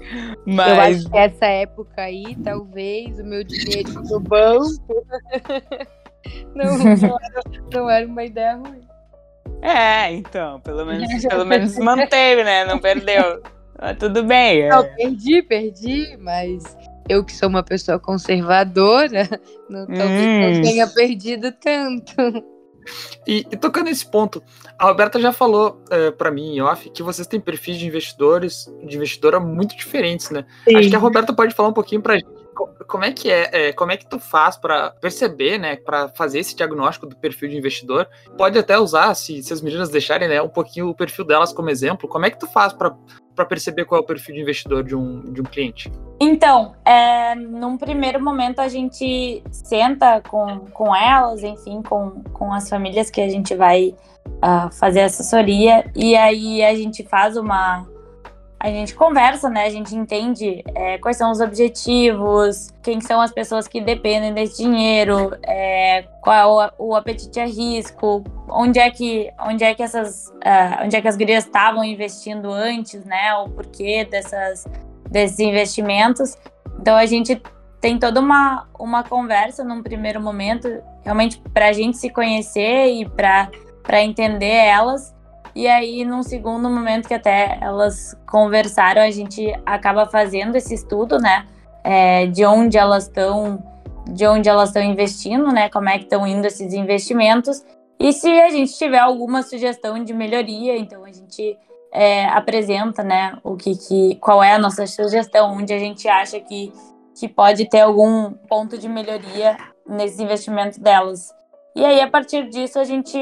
[0.46, 0.68] Mas...
[0.68, 4.64] Eu acho que essa época aí, talvez, o meu dinheiro no banco
[6.54, 7.42] não, não, era,
[7.72, 8.80] não era uma ideia ruim.
[9.62, 12.64] É, então, pelo menos, pelo menos manteve, né?
[12.64, 13.42] Não perdeu.
[13.80, 14.68] Mas tudo bem.
[14.68, 16.76] Não, perdi, perdi, mas
[17.08, 19.28] eu que sou uma pessoa conservadora,
[19.68, 20.54] não, talvez hum.
[20.54, 22.44] não tenha perdido tanto.
[23.26, 24.40] E, e, tocando nesse ponto,
[24.78, 28.72] a Roberta já falou é, para mim em off que vocês têm perfis de investidores,
[28.84, 30.44] de investidora muito diferentes, né?
[30.68, 30.76] Sim.
[30.76, 32.36] Acho que a Roberta pode falar um pouquinho pra gente
[32.86, 36.38] como é que é, é como é que tu faz para perceber, né, para fazer
[36.38, 38.08] esse diagnóstico do perfil de investidor?
[38.36, 41.68] Pode até usar, se, se as meninas deixarem, né, um pouquinho o perfil delas como
[41.68, 42.08] exemplo.
[42.08, 42.96] Como é que tu faz para
[43.36, 45.92] para perceber qual é o perfil de investidor de um, de um cliente?
[46.18, 52.68] Então, é, num primeiro momento a gente senta com, com elas, enfim, com, com as
[52.68, 53.94] famílias que a gente vai
[54.26, 57.86] uh, fazer assessoria, e aí a gente faz uma,
[58.58, 59.64] a gente conversa, né?
[59.66, 64.62] A gente entende é, quais são os objetivos, quem são as pessoas que dependem desse
[64.62, 69.82] dinheiro, é, qual é o, o, apetite a risco, onde é que, onde é que
[69.82, 73.34] essas, uh, onde é que as gurias estavam investindo antes, né?
[73.34, 74.66] O porquê dessas
[75.10, 76.36] desses investimentos.
[76.80, 77.40] Então a gente
[77.80, 80.68] tem toda uma, uma conversa num primeiro momento,
[81.04, 85.14] realmente para a gente se conhecer e para entender elas.
[85.56, 91.18] E aí, num segundo momento que até elas conversaram, a gente acaba fazendo esse estudo,
[91.18, 91.46] né?
[91.82, 93.64] É, de onde elas estão,
[94.06, 95.70] de onde elas estão investindo, né?
[95.70, 97.64] Como é que estão indo esses investimentos.
[97.98, 101.56] E se a gente tiver alguma sugestão de melhoria, então a gente
[101.90, 103.38] é, apresenta, né?
[103.42, 106.70] O que, que, qual é a nossa sugestão, onde a gente acha que,
[107.18, 109.56] que pode ter algum ponto de melhoria
[109.88, 111.34] nesses investimentos delas.
[111.76, 113.18] E aí, a partir disso, a gente,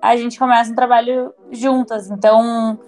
[0.00, 2.10] a gente começa um trabalho juntas.
[2.10, 2.80] Então,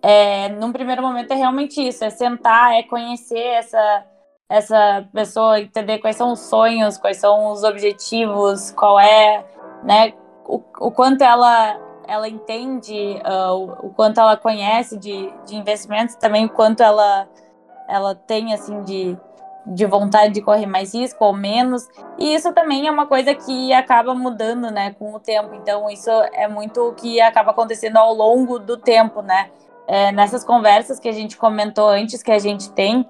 [0.00, 4.04] é, num primeiro momento, é realmente isso: é sentar, é conhecer essa,
[4.48, 9.44] essa pessoa, entender quais são os sonhos, quais são os objetivos, qual é,
[9.82, 10.14] né,
[10.46, 16.14] o, o quanto ela, ela entende, uh, o, o, quanto ela conhece de, de investimentos,
[16.14, 17.28] também o quanto ela,
[17.88, 19.18] ela tem, assim, de
[19.66, 21.88] de vontade de correr mais risco ou menos.
[22.18, 25.54] E isso também é uma coisa que acaba mudando, né, com o tempo.
[25.54, 29.50] Então, isso é muito o que acaba acontecendo ao longo do tempo, né?
[29.86, 33.00] É, nessas conversas que a gente comentou antes, que a gente tem,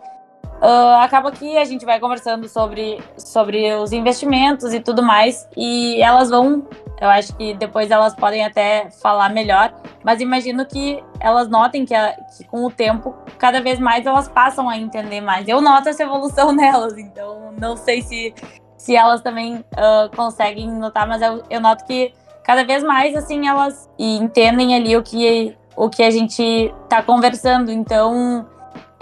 [0.61, 6.01] uh, acaba que a gente vai conversando sobre, sobre os investimentos e tudo mais, e
[6.03, 6.67] elas vão
[7.01, 9.73] eu acho que depois elas podem até falar melhor,
[10.05, 14.29] mas imagino que elas notem que, a, que, com o tempo, cada vez mais elas
[14.29, 15.49] passam a entender mais.
[15.49, 18.35] Eu noto essa evolução nelas, então não sei se,
[18.77, 22.13] se elas também uh, conseguem notar, mas eu, eu noto que
[22.45, 26.43] cada vez mais assim elas entendem ali o que, o que a gente
[26.85, 27.73] está conversando.
[27.73, 28.47] Então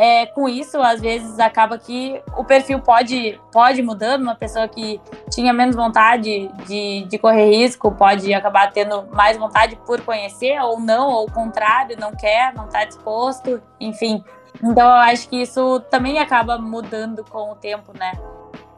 [0.00, 5.00] é, com isso, às vezes acaba que o perfil pode, pode mudando, uma pessoa que
[5.28, 10.78] tinha menos vontade de, de correr risco pode acabar tendo mais vontade por conhecer, ou
[10.78, 14.22] não, ou o contrário, não quer, não está disposto, enfim.
[14.62, 18.12] Então eu acho que isso também acaba mudando com o tempo, né?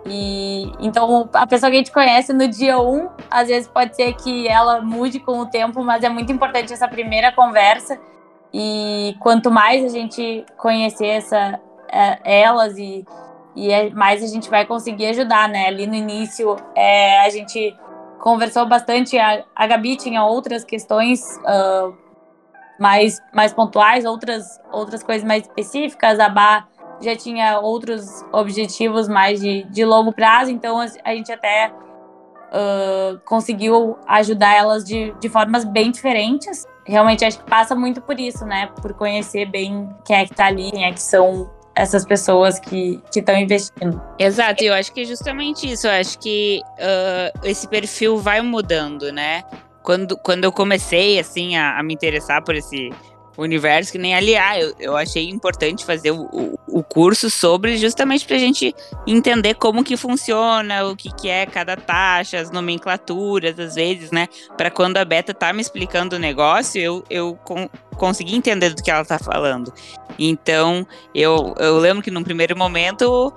[0.06, 3.94] E então a pessoa que a gente conhece no dia 1, um, às vezes pode
[3.94, 8.00] ser que ela mude com o tempo, mas é muito importante essa primeira conversa
[8.52, 13.04] e quanto mais a gente conhecer essa, é, elas e,
[13.54, 15.66] e é, mais a gente vai conseguir ajudar, né?
[15.66, 17.76] Ali no início é, a gente
[18.18, 21.94] conversou bastante, a, a Gabi tinha outras questões uh,
[22.78, 26.66] mais, mais pontuais, outras, outras coisas mais específicas, a Bá
[27.00, 33.96] já tinha outros objetivos mais de, de longo prazo, então a, gente até uh, conseguiu
[34.06, 38.68] ajudar elas de, de formas bem diferentes realmente acho que passa muito por isso, né?
[38.82, 43.00] Por conhecer bem quem é que tá ali, quem é que são essas pessoas que
[43.14, 44.00] estão investindo.
[44.18, 45.86] Exato, eu acho que é justamente isso.
[45.86, 49.42] Eu acho que uh, esse perfil vai mudando, né?
[49.82, 52.90] Quando, quando eu comecei, assim, a, a me interessar por esse
[53.36, 58.26] universo, que nem aliás, eu, eu achei importante fazer o, o, o curso sobre justamente
[58.26, 58.74] para a gente
[59.06, 64.28] entender como que funciona, o que, que é cada taxa, as nomenclaturas, às vezes, né?
[64.56, 68.82] Para quando a Beta tá me explicando o negócio, eu, eu con consegui entender do
[68.82, 69.72] que ela tá falando.
[70.18, 73.30] Então, eu, eu lembro que num primeiro momento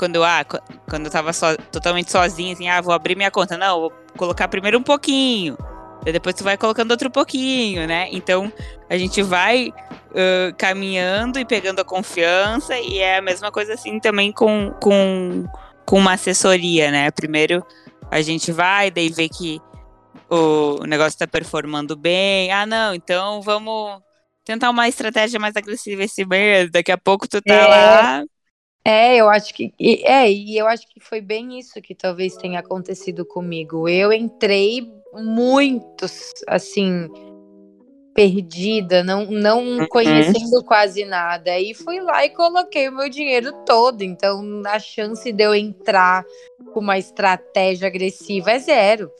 [0.00, 0.42] quando eu, ah,
[0.88, 3.58] quando eu tava so, totalmente sozinha, assim, ah, vou abrir minha conta.
[3.58, 5.58] Não, vou colocar primeiro um pouquinho.
[6.04, 8.08] Depois tu vai colocando outro pouquinho, né?
[8.10, 8.52] Então
[8.88, 14.00] a gente vai uh, caminhando e pegando a confiança, e é a mesma coisa assim
[14.00, 15.44] também com, com,
[15.84, 17.10] com uma assessoria, né?
[17.10, 17.64] Primeiro
[18.10, 19.60] a gente vai, daí vê que
[20.28, 22.50] o negócio está performando bem.
[22.50, 24.00] Ah, não, então vamos
[24.44, 26.70] tentar uma estratégia mais agressiva esse mês.
[26.70, 28.24] Daqui a pouco tu tá é, lá.
[28.84, 29.72] É, eu acho que.
[30.04, 33.88] É, e eu acho que foi bem isso que talvez tenha acontecido comigo.
[33.88, 36.06] Eu entrei muito,
[36.46, 37.08] assim,
[38.14, 39.86] perdida, não, não uhum.
[39.88, 41.58] conhecendo quase nada.
[41.58, 44.02] E fui lá e coloquei o meu dinheiro todo.
[44.02, 46.24] Então, a chance de eu entrar
[46.72, 49.10] com uma estratégia agressiva é zero.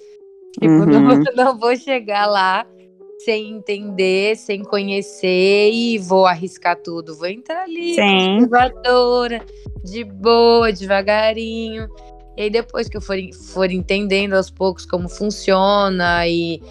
[0.52, 0.86] Tipo, uhum.
[1.34, 2.66] não, não vou chegar lá
[3.24, 7.16] sem entender, sem conhecer e vou arriscar tudo.
[7.16, 9.44] Vou entrar ali, conservadora,
[9.84, 11.88] de boa, devagarinho.
[12.40, 13.18] E aí depois que eu for,
[13.52, 16.62] for entendendo aos poucos como funciona e,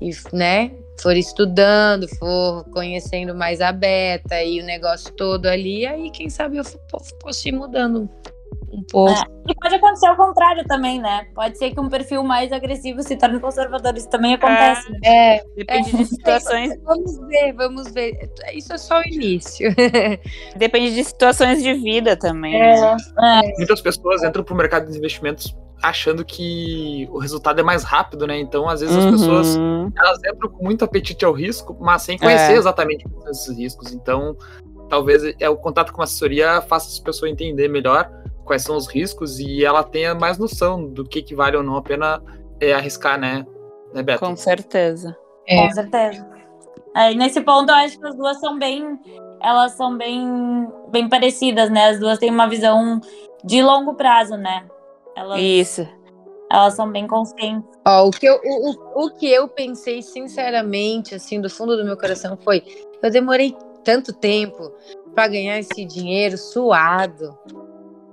[0.00, 6.12] e né, for estudando, for conhecendo mais a beta e o negócio todo ali, aí
[6.12, 6.64] quem sabe eu
[7.48, 8.08] ir mudando
[8.76, 9.12] um pouco.
[9.12, 9.36] É.
[9.48, 11.26] E pode acontecer ao contrário também, né?
[11.34, 13.96] Pode ser que um perfil mais agressivo se torne conservador.
[13.96, 14.90] Isso também acontece.
[14.90, 14.98] Né?
[15.04, 16.76] É, depende é, de situações.
[16.84, 18.30] Vamos ver, vamos ver.
[18.52, 19.74] Isso é só o início.
[20.56, 22.54] depende de situações de vida também.
[22.54, 22.96] É, né?
[23.20, 23.56] é.
[23.56, 28.26] Muitas pessoas entram para o mercado de investimentos achando que o resultado é mais rápido,
[28.26, 28.38] né?
[28.38, 29.10] Então, às vezes, as uhum.
[29.12, 29.56] pessoas
[29.96, 32.56] elas entram com muito apetite ao risco, mas sem conhecer é.
[32.56, 33.92] exatamente esses riscos.
[33.92, 34.36] Então,
[34.88, 38.10] talvez é o contato com a assessoria faça as pessoas entender melhor
[38.46, 41.76] quais são os riscos e ela tenha mais noção do que, que vale ou não
[41.76, 42.22] a pena
[42.60, 43.44] é, arriscar, né,
[43.92, 44.20] né Beto?
[44.20, 45.14] Com certeza.
[45.46, 45.66] É.
[45.66, 46.26] Com certeza.
[46.94, 48.98] Aí, nesse ponto, eu acho que as duas são bem.
[49.42, 51.90] Elas são bem, bem parecidas, né?
[51.90, 53.00] As duas têm uma visão
[53.44, 54.66] de longo prazo, né?
[55.14, 55.86] Elas, Isso.
[56.50, 57.68] Elas são bem conscientes.
[57.86, 61.98] Ó, o, que eu, o, o que eu pensei, sinceramente, assim, do fundo do meu
[61.98, 62.62] coração, foi:
[63.02, 63.54] eu demorei
[63.84, 64.72] tanto tempo
[65.14, 67.36] para ganhar esse dinheiro suado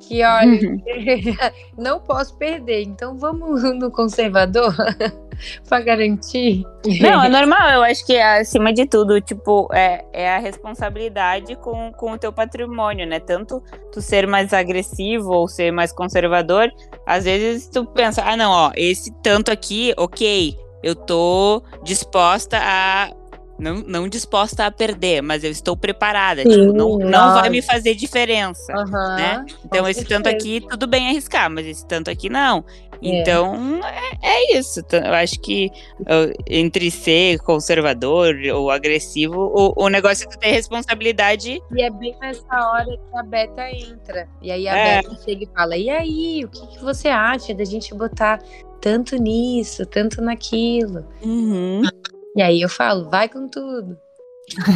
[0.08, 0.82] que olha, uhum.
[1.78, 4.74] não posso perder, então vamos no conservador
[5.68, 6.63] para garantir.
[7.02, 11.92] Não, é normal, eu acho que acima de tudo, tipo, é, é a responsabilidade com,
[11.94, 13.20] com o teu patrimônio, né?
[13.20, 16.70] Tanto tu ser mais agressivo ou ser mais conservador,
[17.06, 23.10] às vezes tu pensa, ah, não, ó, esse tanto aqui, ok, eu tô disposta a
[23.63, 26.43] não, não disposta a perder, mas eu estou preparada.
[26.43, 28.73] Sim, tipo, não, não vai me fazer diferença.
[28.76, 29.45] Uhum, né?
[29.63, 32.65] Então, esse tanto aqui, tudo bem arriscar, mas esse tanto aqui não.
[33.02, 33.21] É.
[33.21, 34.82] Então, é, é isso.
[34.91, 35.71] Eu acho que
[36.47, 41.62] entre ser conservador ou agressivo, o, o negócio é ter responsabilidade.
[41.73, 44.28] E é bem nessa hora que a Beta entra.
[44.41, 45.02] E aí a é.
[45.02, 48.41] Beta chega e fala: E aí, o que, que você acha da gente botar
[48.82, 51.06] tanto nisso, tanto naquilo?
[51.21, 51.82] Uhum.
[52.36, 53.98] E aí eu falo, vai com tudo.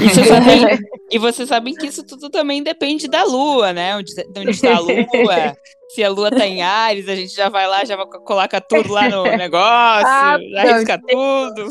[0.02, 0.48] E, você sabe,
[1.12, 3.96] e vocês sabem que isso tudo também depende da lua, né?
[3.98, 5.58] Onde, onde está a lua.
[5.90, 9.10] Se a lua tá em Ares, a gente já vai lá, já coloca tudo lá
[9.10, 11.68] no negócio, ah, arrisca tudo.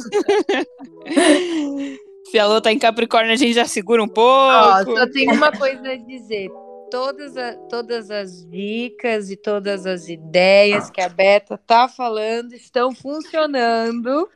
[2.31, 4.27] Se a lua tá em Capricórnio, a gente já segura um pouco.
[4.27, 6.51] Ó, só tenho uma coisa a dizer.
[6.90, 12.92] Todas, a, todas as dicas e todas as ideias que a Beta tá falando estão
[12.94, 14.29] funcionando.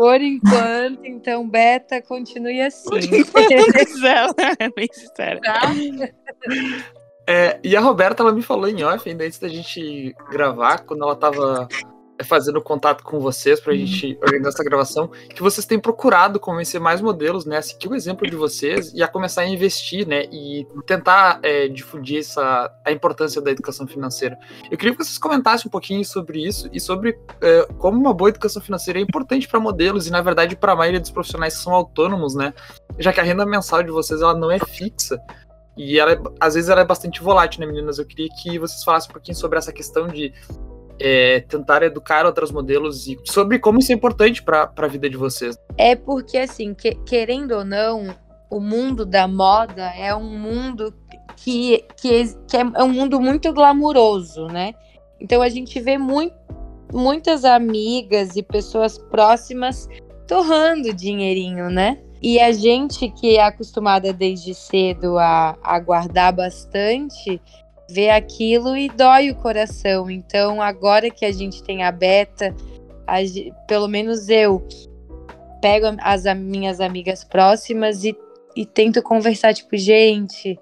[0.00, 2.88] Por enquanto, então, Beta, continue assim.
[2.88, 3.52] Por enquanto,
[4.58, 5.38] é bem sincera.
[5.42, 5.60] Tá?
[7.26, 11.02] É, e a Roberta, ela me falou em off, ainda antes da gente gravar, quando
[11.04, 11.89] ela tava é
[12.24, 13.86] fazendo contato com vocês para a uhum.
[13.86, 17.94] gente organizar essa gravação, que vocês têm procurado convencer mais modelos, né, a seguir o
[17.94, 22.92] exemplo de vocês e a começar a investir, né, e tentar é, difundir essa, a
[22.92, 24.38] importância da educação financeira.
[24.70, 28.30] Eu queria que vocês comentassem um pouquinho sobre isso e sobre é, como uma boa
[28.30, 31.62] educação financeira é importante para modelos e, na verdade, para a maioria dos profissionais que
[31.62, 32.52] são autônomos, né,
[32.98, 35.20] já que a renda mensal de vocês ela não é fixa.
[35.76, 37.98] E ela, é, às vezes ela é bastante volátil, né, meninas?
[37.98, 40.32] Eu queria que vocês falassem um pouquinho sobre essa questão de
[41.00, 45.16] é, tentar educar outros modelos e sobre como isso é importante para a vida de
[45.16, 45.56] vocês.
[45.78, 48.14] É porque, assim, que, querendo ou não,
[48.50, 50.94] o mundo da moda é um mundo
[51.36, 54.74] que, que, que é, é um mundo muito glamuroso, né?
[55.18, 56.34] Então a gente vê muito,
[56.92, 59.88] muitas amigas e pessoas próximas
[60.26, 61.98] torrando dinheirinho, né?
[62.22, 67.40] E a gente que é acostumada desde cedo a, a guardar bastante,
[67.90, 70.10] vê aquilo e dói o coração.
[70.10, 72.54] Então, agora que a gente tem a beta,
[73.06, 73.16] a,
[73.66, 74.66] pelo menos eu
[75.60, 78.16] pego as minhas amigas próximas e,
[78.56, 80.58] e tento conversar, tipo, gente,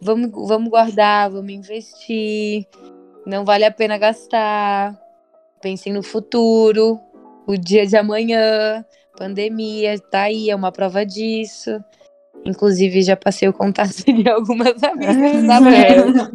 [0.00, 2.66] vamos, vamos guardar, vamos investir,
[3.26, 4.98] não vale a pena gastar,
[5.60, 6.98] pensem no futuro,
[7.46, 8.84] o dia de amanhã,
[9.16, 11.82] pandemia, tá aí, é uma prova disso.
[12.44, 16.30] Inclusive, já passei o contato de algumas amigas da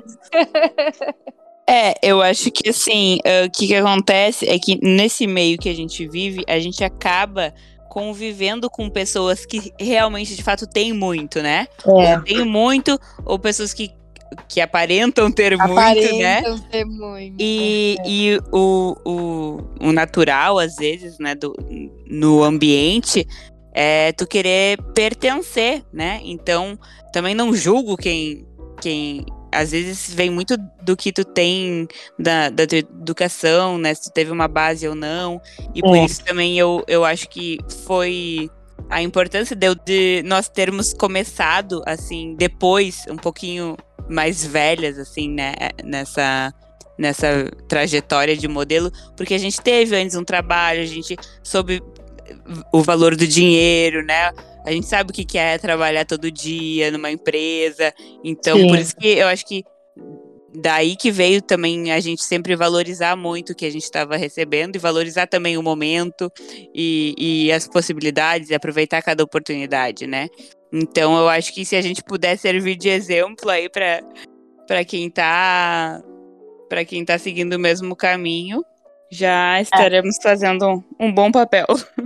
[1.71, 5.69] É, eu acho que assim, o uh, que, que acontece é que nesse meio que
[5.69, 7.53] a gente vive, a gente acaba
[7.89, 11.67] convivendo com pessoas que realmente, de fato, têm muito, né?
[11.85, 12.19] É.
[12.21, 13.91] Tem muito, ou pessoas que,
[14.47, 16.41] que aparentam ter aparentam muito, né?
[16.71, 17.35] Ter muito.
[17.39, 18.09] E, é.
[18.09, 21.55] e o, o, o natural, às vezes, né, do,
[22.07, 23.27] no ambiente,
[23.81, 26.19] é tu querer pertencer, né?
[26.25, 26.77] Então,
[27.13, 28.45] também não julgo quem,
[28.81, 31.87] quem às vezes vem muito do que tu tem
[32.19, 33.93] da, da tua educação, né?
[33.93, 35.41] Se tu teve uma base ou não.
[35.73, 36.03] E por é.
[36.03, 38.49] isso também eu, eu acho que foi
[38.89, 43.77] a importância de, de nós termos começado, assim, depois, um pouquinho
[44.09, 45.53] mais velhas, assim, né?
[45.85, 46.53] Nessa,
[46.97, 51.81] nessa trajetória de modelo, porque a gente teve antes um trabalho, a gente soube
[52.71, 54.31] o valor do dinheiro, né?
[54.65, 57.93] A gente sabe o que é trabalhar todo dia numa empresa.
[58.23, 58.67] Então, Sim.
[58.67, 59.63] por isso que eu acho que
[60.55, 64.75] daí que veio também a gente sempre valorizar muito o que a gente estava recebendo
[64.75, 66.31] e valorizar também o momento
[66.73, 70.27] e, e as possibilidades e aproveitar cada oportunidade, né?
[70.71, 76.01] Então, eu acho que se a gente puder servir de exemplo aí para quem está
[76.67, 78.63] para quem tá seguindo o mesmo caminho,
[79.11, 80.21] já estaremos é.
[80.21, 81.65] fazendo um, um bom papel.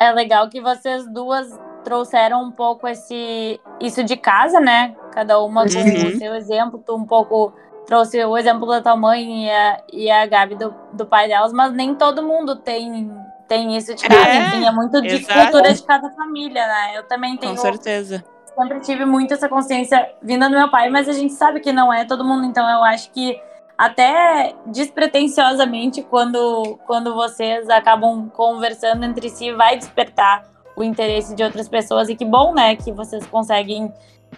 [0.00, 1.46] É legal que vocês duas
[1.84, 4.94] trouxeram um pouco esse isso de casa, né?
[5.12, 6.06] Cada uma com Uhum.
[6.08, 7.52] o seu exemplo, tu um pouco
[7.86, 11.52] trouxe o exemplo da tua mãe e a, e a Gabi do, do pai delas,
[11.52, 13.10] mas nem todo mundo tem,
[13.48, 14.28] tem isso de casa.
[14.28, 15.40] É, Enfim, é muito de exato.
[15.40, 16.96] cultura de cada família, né?
[16.98, 18.22] Eu também tenho Com certeza.
[18.56, 21.92] sempre tive muito essa consciência vinda do meu pai, mas a gente sabe que não
[21.92, 23.40] é todo mundo, então eu acho que
[23.80, 30.44] até despretensiosamente, quando, quando vocês acabam conversando entre si, vai despertar
[30.76, 32.10] o interesse de outras pessoas.
[32.10, 33.90] E que bom, né, que vocês conseguem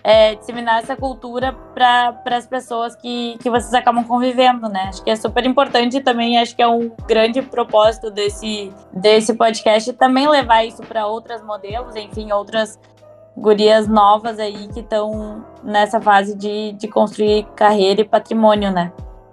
[0.04, 4.84] é, disseminar essa cultura para as pessoas que, que vocês acabam convivendo, né?
[4.84, 9.92] Acho que é super importante também acho que é um grande propósito desse, desse podcast
[9.94, 12.78] também levar isso para outras modelos, enfim, outras
[13.36, 18.92] gurias novas aí que estão nessa fase de, de construir carreira e patrimônio, né?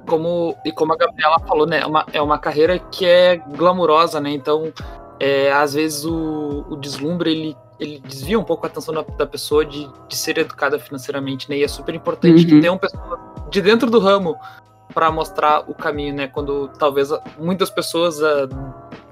[0.10, 1.80] Como, e como a Gabriela falou, né?
[1.82, 4.32] É uma, é uma carreira que é glamurosa, né?
[4.32, 4.74] Então,
[5.20, 9.26] é, às vezes o, o deslumbre ele, ele desvia um pouco a atenção da, da
[9.26, 11.58] pessoa de, de ser educada financeiramente, né?
[11.58, 12.50] E é super importante Uhum.
[12.50, 14.36] que tenham pessoas de dentro do ramo
[14.94, 16.28] para mostrar o caminho, né?
[16.28, 18.48] Quando talvez muitas pessoas ah,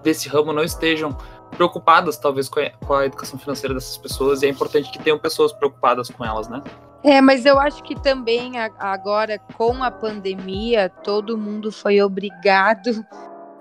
[0.01, 1.15] desse ramo não estejam
[1.55, 5.17] preocupadas, talvez, com a, com a educação financeira dessas pessoas, e é importante que tenham
[5.17, 6.61] pessoas preocupadas com elas, né?
[7.03, 13.05] É, mas eu acho que também agora, com a pandemia, todo mundo foi obrigado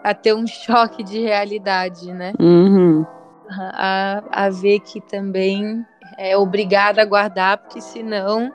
[0.02, 2.32] a ter um choque de realidade, né?
[2.40, 3.04] Uhum.
[3.50, 5.84] A, a ver que também
[6.18, 8.50] é obrigado a guardar, porque senão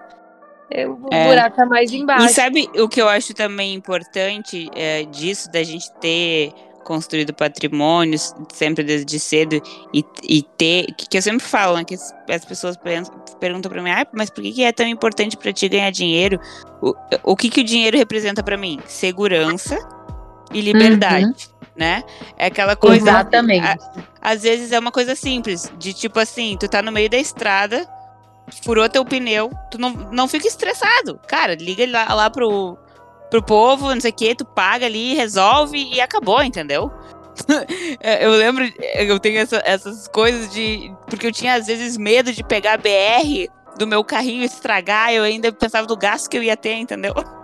[0.69, 1.27] é, o É.
[1.27, 2.29] buraco tá mais E embaixo.
[2.34, 6.53] sabe o que eu acho também importante é, disso, da gente ter
[6.84, 8.17] construído patrimônio
[8.53, 9.61] sempre desde cedo
[9.93, 13.71] e, e ter, que, que eu sempre falo, né, que as, as pessoas pensam- perguntam
[13.71, 16.39] pra mim, ah, mas por que, que é tão importante pra ti ganhar dinheiro?
[16.82, 18.79] O, o que, que o dinheiro representa pra mim?
[18.86, 19.77] Segurança
[20.53, 22.03] e liberdade, né?
[22.38, 23.09] É aquela coisa...
[23.09, 23.65] Exatamente.
[23.65, 23.77] a-
[24.21, 27.88] às vezes é uma coisa simples, de tipo assim, tu tá no meio da estrada,
[28.63, 31.19] furou teu pneu, tu não, não fica estressado.
[31.27, 32.77] Cara, liga lá, lá pro,
[33.32, 36.91] pro povo, não sei o que, tu paga ali, resolve e acabou, entendeu?
[38.01, 38.63] É, eu lembro,
[38.95, 40.91] eu tenho essa- essas coisas de.
[41.07, 45.23] Porque eu tinha às vezes medo de pegar a BR do meu carrinho estragar, eu
[45.23, 47.13] ainda pensava do gasto que eu ia ter, entendeu?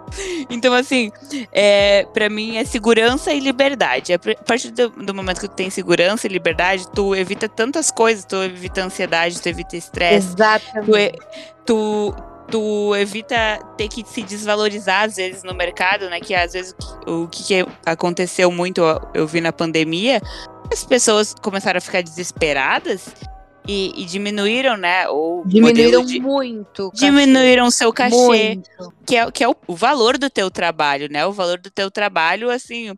[0.50, 1.12] Então, assim,
[1.52, 4.14] é, para mim é segurança e liberdade.
[4.14, 8.24] A partir do, do momento que tu tem segurança e liberdade, tu evita tantas coisas,
[8.24, 10.98] tu evita ansiedade, tu evita estresse, tu, Exatamente.
[10.98, 11.12] e-
[11.66, 12.16] tu,
[12.50, 16.20] tu evita ter que se desvalorizar às vezes no mercado, né?
[16.20, 16.76] Que às vezes
[17.06, 18.82] o que, aconteceu muito,
[19.14, 20.22] eu- vi na pandemia,
[20.72, 23.08] as pessoas começaram a ficar desesperadas
[23.68, 25.08] e, e diminuíram, né?
[25.10, 26.92] O Diminuíram de- muito.
[26.94, 28.70] diminuíram o seu cachê Muito.
[29.06, 31.26] que é, que é o, o valor do teu trabalho, né?
[31.26, 32.94] O valor do teu trabalho, assim,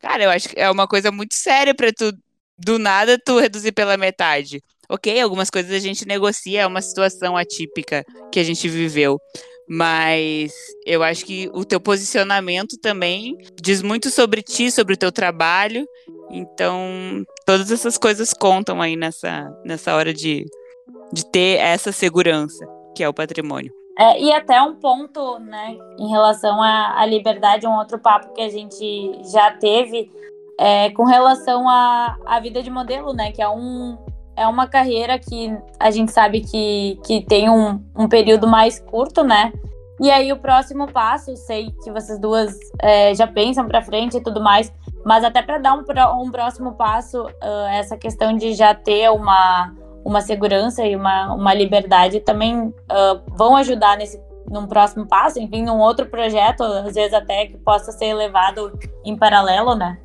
[0.00, 2.12] cara, eu acho que é uma coisa muito séria pra tu,
[2.58, 4.60] do nada, tu reduzir pela metade.
[4.90, 9.20] Ok, algumas coisas a gente negocia, é uma situação atípica que a gente viveu.
[9.68, 10.52] Mas
[10.86, 15.86] eu acho que o teu posicionamento também diz muito sobre ti, sobre o teu trabalho.
[16.30, 20.46] Então, todas essas coisas contam aí nessa, nessa hora de,
[21.12, 23.70] de ter essa segurança, que é o patrimônio.
[23.98, 28.40] É, e até um ponto, né, em relação à, à liberdade, um outro papo que
[28.40, 30.10] a gente já teve
[30.58, 33.98] é, com relação à, à vida de modelo, né, que é, um,
[34.38, 39.24] é uma carreira que a gente sabe que, que tem um, um período mais curto,
[39.24, 39.52] né,
[40.00, 44.22] e aí o próximo passo, sei que vocês duas é, já pensam para frente e
[44.22, 44.72] tudo mais,
[45.04, 45.82] mas até para dar um,
[46.22, 49.74] um próximo passo, ah, essa questão de já ter uma,
[50.04, 54.20] uma segurança e uma, uma liberdade também ah, vão ajudar nesse
[54.50, 58.72] num próximo passo, enfim, num outro projeto, às vezes até que possa ser levado
[59.04, 59.98] em paralelo, né?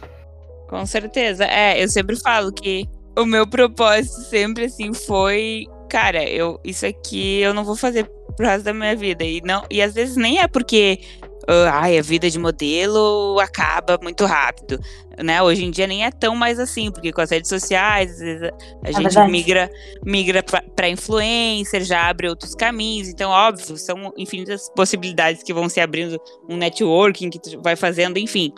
[0.68, 1.46] Com certeza.
[1.46, 2.86] É, eu sempre falo que
[3.18, 8.48] o meu propósito sempre assim foi, cara, eu isso aqui eu não vou fazer pro
[8.48, 9.24] resto da minha vida.
[9.24, 11.00] E não, e às vezes nem é porque
[11.48, 14.80] ah, ai, a vida de modelo acaba muito rápido,
[15.22, 15.42] né?
[15.42, 18.50] Hoje em dia nem é tão mais assim, porque com as redes sociais, às vezes
[18.84, 19.32] a gente verdade.
[19.32, 19.70] migra
[20.06, 23.10] migra para influencer, já abre outros caminhos.
[23.10, 28.18] Então, óbvio, são infinitas possibilidades que vão se abrindo, um networking que tu vai fazendo,
[28.18, 28.54] enfim.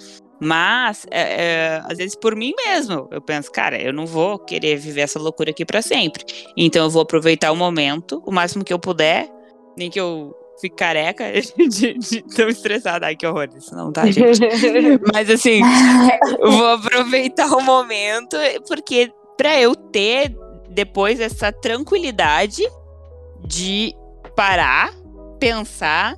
[0.45, 4.77] Mas, é, é, às vezes, por mim mesmo, eu penso, cara, eu não vou querer
[4.77, 6.23] viver essa loucura aqui pra sempre.
[6.55, 9.27] Então, eu vou aproveitar o momento, o máximo que eu puder,
[9.75, 11.25] nem que eu fique careca
[11.67, 13.07] de, de tão estressada.
[13.07, 14.39] Ai, que horror, isso não tá, gente?
[15.11, 15.61] Mas, assim,
[16.39, 18.37] vou aproveitar o momento,
[18.67, 20.37] porque pra eu ter
[20.69, 22.61] depois essa tranquilidade
[23.47, 23.95] de
[24.35, 24.93] parar,
[25.39, 26.15] pensar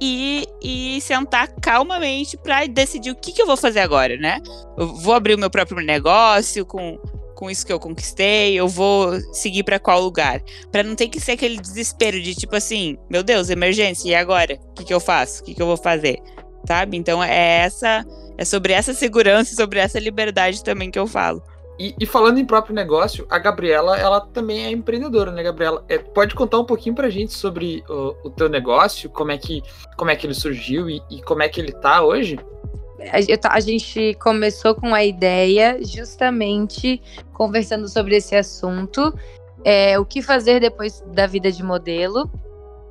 [0.00, 4.40] e, e sentar calmamente para decidir o que, que eu vou fazer agora, né?
[4.76, 6.98] Eu vou abrir o meu próprio negócio com,
[7.34, 8.54] com isso que eu conquistei?
[8.54, 10.42] Eu vou seguir para qual lugar?
[10.70, 14.58] Para não ter que ser aquele desespero de tipo assim, meu Deus, emergência, e agora?
[14.70, 15.42] O que, que eu faço?
[15.42, 16.18] O que, que eu vou fazer?
[16.66, 16.96] Sabe?
[16.96, 18.04] Então é essa,
[18.36, 21.42] é sobre essa segurança, sobre essa liberdade também que eu falo.
[21.78, 25.84] E, e, falando em próprio negócio, a Gabriela, ela também é empreendedora, né, Gabriela?
[25.88, 29.62] É, pode contar um pouquinho pra gente sobre o, o teu negócio, como é que,
[29.96, 32.36] como é que ele surgiu e, e como é que ele tá hoje?
[33.52, 37.00] A gente começou com a ideia justamente
[37.32, 39.14] conversando sobre esse assunto.
[39.64, 42.28] É, o que fazer depois da vida de modelo.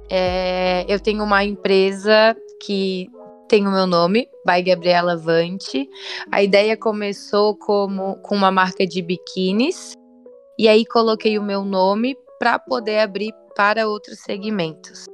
[0.09, 2.33] É, eu tenho uma empresa
[2.63, 3.09] que
[3.47, 5.89] tem o meu nome, by Gabriela Vante.
[6.31, 9.93] A ideia começou como com uma marca de biquínis
[10.59, 15.05] e aí coloquei o meu nome para poder abrir para outros segmentos.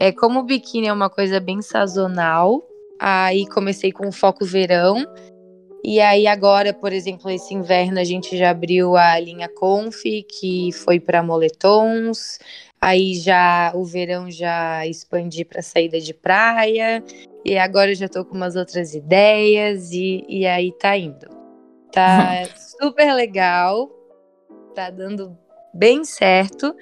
[0.00, 2.66] É como o biquíni é uma coisa bem sazonal,
[2.98, 5.04] aí comecei com o foco verão.
[5.82, 10.72] E aí agora, por exemplo, esse inverno a gente já abriu a linha Conf, que
[10.72, 12.38] foi para moletons.
[12.80, 17.02] Aí já o verão já expandi para saída de praia.
[17.44, 21.26] E agora eu já tô com umas outras ideias e, e aí tá indo.
[21.92, 23.90] Tá super legal.
[24.74, 25.36] Tá dando
[25.72, 26.74] bem certo.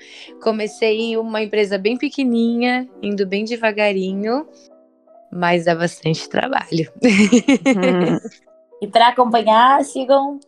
[0.43, 4.47] Comecei em uma empresa bem pequenininha, indo bem devagarinho,
[5.33, 6.93] mas dá bastante trabalho.
[8.81, 10.39] E para acompanhar, sigam.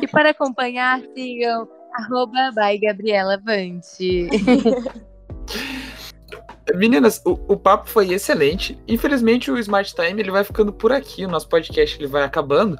[0.00, 4.28] e para acompanhar, sigam Arroba by Gabriela Vante.
[6.74, 8.78] Meninas, o, o, papo foi excelente.
[8.86, 11.24] Infelizmente, o Smart Time ele vai ficando por aqui.
[11.24, 12.78] O nosso podcast ele vai acabando.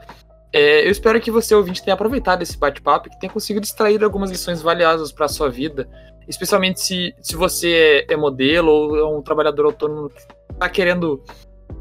[0.52, 4.02] É, eu espero que você, ouvinte, tenha aproveitado esse bate-papo e que tenha conseguido extrair
[4.02, 5.88] algumas lições valiosas para a sua vida.
[6.28, 10.20] Especialmente se, se você é, é modelo ou é um trabalhador autônomo que
[10.52, 11.22] está querendo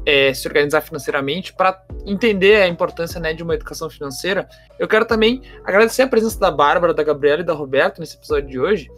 [0.06, 4.48] é, se organizar financeiramente, para entender a importância né, de uma educação financeira,
[4.78, 8.48] eu quero também agradecer a presença da Bárbara, da Gabriela e da Roberta nesse episódio
[8.48, 8.90] de hoje.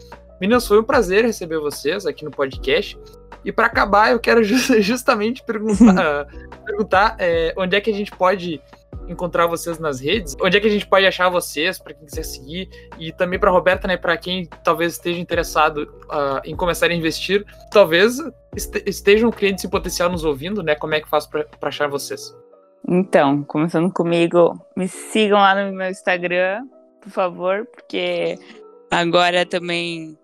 [0.43, 2.99] Meninas, foi um prazer receber vocês aqui no podcast.
[3.45, 6.27] E para acabar, eu quero justamente perguntar,
[6.65, 8.61] perguntar é, onde é que a gente pode
[9.07, 12.23] encontrar vocês nas redes, onde é que a gente pode achar vocês, para quem quiser
[12.23, 12.69] seguir,
[12.99, 17.45] e também para Roberta, né, para quem talvez esteja interessado uh, em começar a investir,
[17.71, 18.17] talvez
[18.85, 22.35] estejam clientes em potencial nos ouvindo, né, como é que faz para achar vocês?
[22.85, 26.65] Então, começando comigo, me sigam lá no meu Instagram,
[27.01, 28.37] por favor, porque
[28.91, 30.17] agora também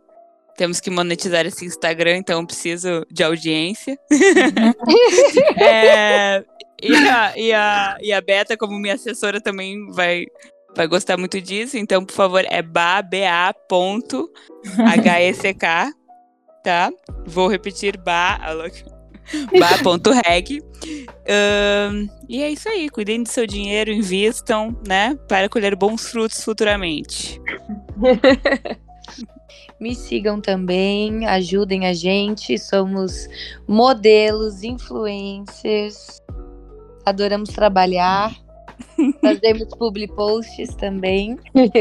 [0.60, 3.98] temos que monetizar esse Instagram, então preciso de audiência.
[5.58, 6.44] é,
[6.84, 10.26] e, a, e, a, e a Beta, como minha assessora, também vai,
[10.76, 11.78] vai gostar muito disso.
[11.78, 13.24] Então, por favor, é ba.ba.hec,
[16.62, 16.92] tá?
[17.26, 18.38] Vou repetir ba,
[19.58, 20.62] ba.reg.
[20.62, 25.18] Um, e é isso aí, cuidem do seu dinheiro, invistam, né?
[25.30, 27.40] Para colher bons frutos futuramente.
[29.80, 32.58] Me sigam também, ajudem a gente.
[32.58, 33.28] Somos
[33.68, 36.22] modelos, influencers.
[37.06, 38.36] Adoramos trabalhar.
[39.22, 41.38] Fazemos public posts também.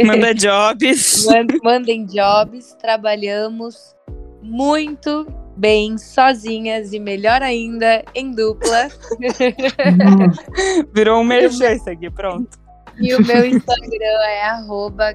[0.07, 1.27] Manda jobs.
[1.63, 2.77] Mandem jobs.
[2.81, 3.97] Trabalhamos
[4.43, 5.27] muito
[5.57, 8.89] bem sozinhas e melhor ainda em dupla.
[10.95, 12.68] Virou um merchan isso aqui, pronto.
[13.03, 14.43] E o meu Instagram é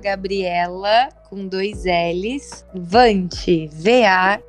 [0.01, 4.43] Gabriela com dois L's, Vanti, V-A-N-T-I.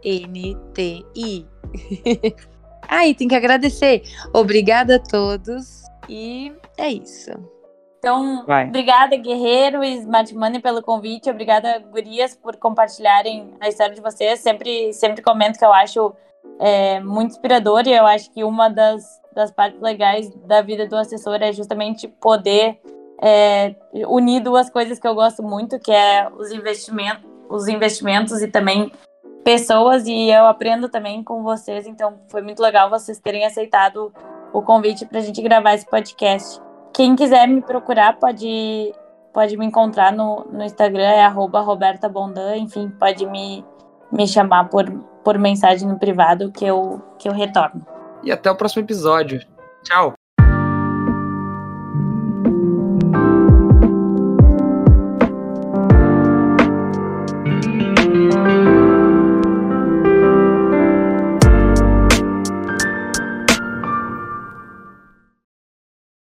[2.89, 4.03] Aí, tem que agradecer.
[4.32, 7.32] Obrigada a todos e é isso.
[7.99, 8.68] Então, Vai.
[8.68, 11.30] obrigada, Guerreiro e Smart Money, pelo convite.
[11.30, 14.41] Obrigada, Gurias, por compartilharem a história de vocês.
[14.41, 16.14] Sempre, sempre comento que eu acho
[16.61, 19.03] é, muito inspirador e eu acho que uma das,
[19.35, 22.78] das partes legais da vida do assessor é justamente poder
[23.23, 23.75] é,
[24.09, 28.93] unir duas coisas que eu gosto muito, que é os investimentos, os investimentos e também
[29.45, 34.12] pessoas, e eu aprendo também com vocês, então foi muito legal vocês terem aceitado
[34.53, 36.61] o convite para a gente gravar esse podcast.
[36.95, 38.93] Quem quiser me procurar pode,
[39.33, 43.65] pode me encontrar no, no Instagram, é Roberta Bondan, enfim, pode me,
[44.11, 44.91] me chamar por,
[45.23, 47.85] por mensagem no privado que eu, que eu retorno.
[48.23, 49.41] E até o próximo episódio.
[49.83, 50.24] Tchau!